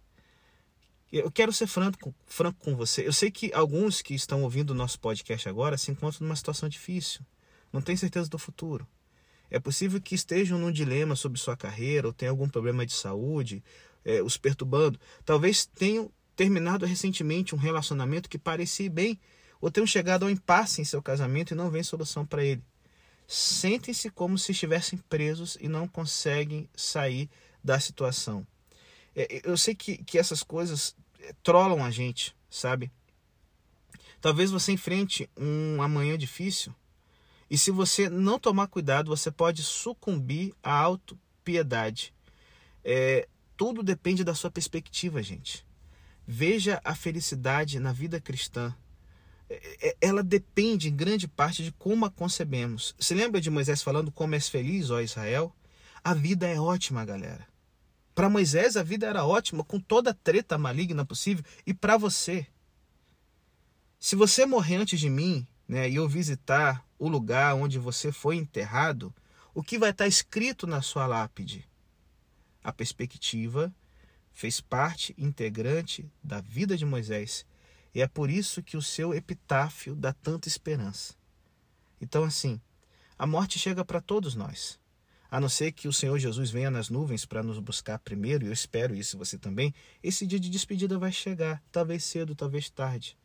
Eu 1.11 1.31
quero 1.31 1.51
ser 1.51 1.65
franco, 1.65 2.13
franco 2.27 2.59
com 2.63 2.75
você. 2.75 3.07
Eu 3.07 3.13
sei 3.13 3.31
que 3.31 3.51
alguns 3.51 4.03
que 4.03 4.13
estão 4.13 4.43
ouvindo 4.43 4.69
o 4.69 4.75
nosso 4.75 4.99
podcast 4.99 5.49
agora 5.49 5.75
se 5.75 5.89
encontram 5.89 6.27
numa 6.27 6.35
situação 6.35 6.69
difícil, 6.69 7.21
não 7.73 7.81
têm 7.81 7.97
certeza 7.97 8.29
do 8.29 8.37
futuro. 8.37 8.87
É 9.49 9.59
possível 9.59 9.99
que 9.99 10.13
estejam 10.13 10.59
num 10.59 10.71
dilema 10.71 11.15
sobre 11.15 11.39
sua 11.39 11.57
carreira 11.57 12.05
ou 12.05 12.13
tenham 12.13 12.33
algum 12.33 12.47
problema 12.47 12.85
de 12.85 12.93
saúde 12.93 13.63
é, 14.07 14.23
os 14.23 14.37
perturbando. 14.37 14.97
Talvez 15.25 15.65
tenham 15.65 16.09
terminado 16.37 16.85
recentemente 16.85 17.55
um 17.55 17.57
relacionamento 17.57 18.29
que 18.29 18.37
parecia 18.37 18.89
bem 18.89 19.19
ou 19.59 19.71
tenham 19.71 19.87
chegado 19.87 20.23
ao 20.23 20.29
impasse 20.29 20.79
em 20.79 20.85
seu 20.85 21.01
casamento 21.01 21.51
e 21.51 21.57
não 21.57 21.71
vem 21.71 21.81
solução 21.81 22.23
para 22.23 22.45
ele. 22.45 22.63
Sentem-se 23.27 24.11
como 24.11 24.37
se 24.37 24.51
estivessem 24.51 24.99
presos 25.09 25.57
e 25.59 25.67
não 25.67 25.87
conseguem 25.87 26.69
sair 26.75 27.27
da 27.61 27.79
situação. 27.79 28.45
É, 29.15 29.41
eu 29.43 29.57
sei 29.57 29.73
que, 29.73 29.97
que 29.97 30.19
essas 30.19 30.43
coisas 30.43 30.95
é, 31.19 31.33
trollam 31.41 31.83
a 31.83 31.89
gente, 31.89 32.35
sabe? 32.49 32.91
Talvez 34.21 34.51
você 34.51 34.71
enfrente 34.71 35.27
um 35.35 35.81
amanhã 35.81 36.17
difícil 36.17 36.73
e 37.49 37.57
se 37.57 37.71
você 37.71 38.09
não 38.09 38.37
tomar 38.37 38.67
cuidado, 38.67 39.09
você 39.09 39.31
pode 39.31 39.63
sucumbir 39.63 40.53
à 40.61 40.73
autopiedade. 40.73 42.13
É, 42.83 43.27
tudo 43.57 43.81
depende 43.81 44.23
da 44.23 44.35
sua 44.35 44.51
perspectiva, 44.51 45.23
gente. 45.23 45.66
Veja 46.29 46.81
a 46.83 46.93
felicidade 46.93 47.79
na 47.79 47.93
vida 47.93 48.19
cristã. 48.19 48.75
É, 49.49 49.87
é, 49.87 49.97
ela 50.01 50.21
depende 50.21 50.89
em 50.89 50.95
grande 50.95 51.25
parte 51.25 51.63
de 51.63 51.71
como 51.71 52.05
a 52.05 52.11
concebemos. 52.11 52.93
Se 52.99 53.13
lembra 53.13 53.39
de 53.39 53.49
Moisés 53.49 53.81
falando 53.81 54.11
como 54.11 54.35
és 54.35 54.49
feliz, 54.49 54.89
ó 54.89 54.99
Israel? 54.99 55.55
A 56.03 56.13
vida 56.13 56.45
é 56.45 56.59
ótima, 56.59 57.05
galera. 57.05 57.47
Para 58.13 58.29
Moisés 58.29 58.75
a 58.75 58.83
vida 58.83 59.07
era 59.07 59.25
ótima, 59.25 59.63
com 59.63 59.79
toda 59.79 60.09
a 60.09 60.13
treta 60.13 60.57
maligna 60.57 61.05
possível, 61.05 61.45
e 61.65 61.73
para 61.73 61.95
você. 61.95 62.45
Se 63.97 64.15
você 64.15 64.45
morrer 64.45 64.75
antes 64.75 64.99
de 64.99 65.09
mim, 65.09 65.47
né, 65.65 65.89
e 65.89 65.95
eu 65.95 66.09
visitar 66.09 66.85
o 66.99 67.07
lugar 67.07 67.55
onde 67.55 67.79
você 67.79 68.11
foi 68.11 68.35
enterrado, 68.35 69.15
o 69.53 69.63
que 69.63 69.77
vai 69.77 69.91
estar 69.91 70.07
escrito 70.07 70.67
na 70.67 70.81
sua 70.81 71.07
lápide? 71.07 71.65
A 72.61 72.73
perspectiva 72.73 73.73
fez 74.37 74.61
parte 74.61 75.15
integrante 75.17 76.05
da 76.23 76.39
vida 76.39 76.77
de 76.77 76.85
Moisés 76.85 77.43
e 77.91 78.03
é 78.03 78.07
por 78.07 78.29
isso 78.29 78.61
que 78.61 78.77
o 78.77 78.81
seu 78.83 79.11
epitáfio 79.11 79.95
dá 79.95 80.13
tanta 80.13 80.47
esperança. 80.47 81.15
Então, 81.99 82.23
assim, 82.23 82.61
a 83.17 83.25
morte 83.25 83.57
chega 83.57 83.83
para 83.83 83.99
todos 83.99 84.35
nós. 84.35 84.79
A 85.31 85.39
não 85.39 85.49
ser 85.49 85.71
que 85.71 85.87
o 85.87 85.91
Senhor 85.91 86.19
Jesus 86.19 86.51
venha 86.51 86.69
nas 86.69 86.87
nuvens 86.87 87.25
para 87.25 87.41
nos 87.41 87.57
buscar 87.57 87.97
primeiro, 87.97 88.45
e 88.45 88.49
eu 88.49 88.53
espero 88.53 88.93
isso 88.93 89.17
você 89.17 89.39
também, 89.39 89.73
esse 90.03 90.23
dia 90.27 90.39
de 90.39 90.51
despedida 90.51 90.99
vai 90.99 91.11
chegar, 91.11 91.59
talvez 91.71 92.03
cedo, 92.03 92.35
talvez 92.35 92.69
tarde. 92.69 93.17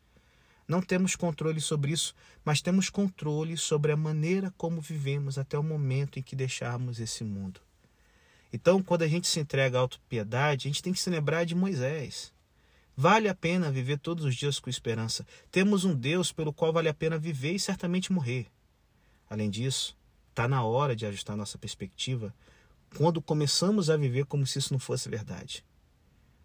Não 0.67 0.81
temos 0.81 1.15
controle 1.15 1.61
sobre 1.61 1.91
isso, 1.91 2.15
mas 2.43 2.59
temos 2.59 2.89
controle 2.89 3.55
sobre 3.55 3.91
a 3.91 3.95
maneira 3.95 4.51
como 4.57 4.81
vivemos 4.81 5.37
até 5.37 5.59
o 5.59 5.63
momento 5.63 6.17
em 6.17 6.23
que 6.23 6.35
deixarmos 6.35 6.99
esse 6.99 7.23
mundo. 7.23 7.61
Então, 8.53 8.83
quando 8.83 9.01
a 9.01 9.07
gente 9.07 9.27
se 9.27 9.39
entrega 9.39 9.79
à 9.79 9.81
autopiedade, 9.81 10.67
a 10.67 10.69
gente 10.69 10.83
tem 10.83 10.93
que 10.93 10.99
se 10.99 11.09
lembrar 11.09 11.43
de 11.43 11.55
Moisés. 11.55 12.31
Vale 12.95 13.27
a 13.27 13.33
pena 13.33 13.71
viver 13.71 13.97
todos 13.97 14.23
os 14.23 14.35
dias 14.35 14.59
com 14.59 14.69
esperança. 14.69 15.25
Temos 15.51 15.83
um 15.83 15.95
Deus 15.95 16.31
pelo 16.31 16.53
qual 16.53 16.71
vale 16.71 16.87
a 16.87 16.93
pena 16.93 17.17
viver 17.17 17.53
e 17.53 17.59
certamente 17.59 18.13
morrer. 18.13 18.45
Além 19.27 19.49
disso, 19.49 19.97
está 20.29 20.47
na 20.47 20.63
hora 20.63 20.95
de 20.95 21.03
ajustar 21.03 21.35
nossa 21.35 21.57
perspectiva 21.57 22.31
quando 22.95 23.19
começamos 23.19 23.89
a 23.89 23.97
viver 23.97 24.25
como 24.25 24.45
se 24.45 24.59
isso 24.59 24.71
não 24.71 24.79
fosse 24.79 25.09
verdade. 25.09 25.65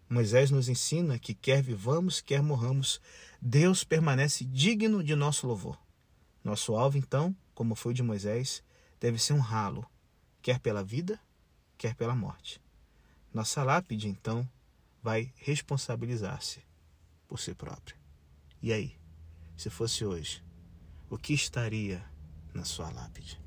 Moisés 0.09 0.49
nos 0.49 0.67
ensina 0.67 1.19
que 1.19 1.35
quer 1.35 1.61
vivamos, 1.61 2.19
quer 2.19 2.41
morramos, 2.41 2.99
Deus 3.39 3.83
permanece 3.83 4.43
digno 4.43 5.03
de 5.03 5.15
nosso 5.15 5.45
louvor. 5.45 5.77
Nosso 6.43 6.75
alvo, 6.75 6.97
então, 6.97 7.35
como 7.53 7.75
foi 7.75 7.91
o 7.91 7.95
de 7.95 8.01
Moisés, 8.01 8.63
deve 8.99 9.19
ser 9.19 9.33
honrá-lo, 9.33 9.85
quer 10.41 10.57
pela 10.59 10.83
vida, 10.83 11.19
quer 11.79 11.95
pela 11.95 12.13
morte. 12.13 12.61
Nossa 13.33 13.63
lápide, 13.63 14.09
então, 14.09 14.47
vai 15.01 15.33
responsabilizar-se 15.37 16.61
por 17.25 17.39
si 17.39 17.55
própria. 17.55 17.97
E 18.61 18.73
aí, 18.73 18.99
se 19.55 19.69
fosse 19.69 20.03
hoje, 20.03 20.43
o 21.09 21.17
que 21.17 21.33
estaria 21.33 22.03
na 22.53 22.65
sua 22.65 22.89
lápide? 22.91 23.41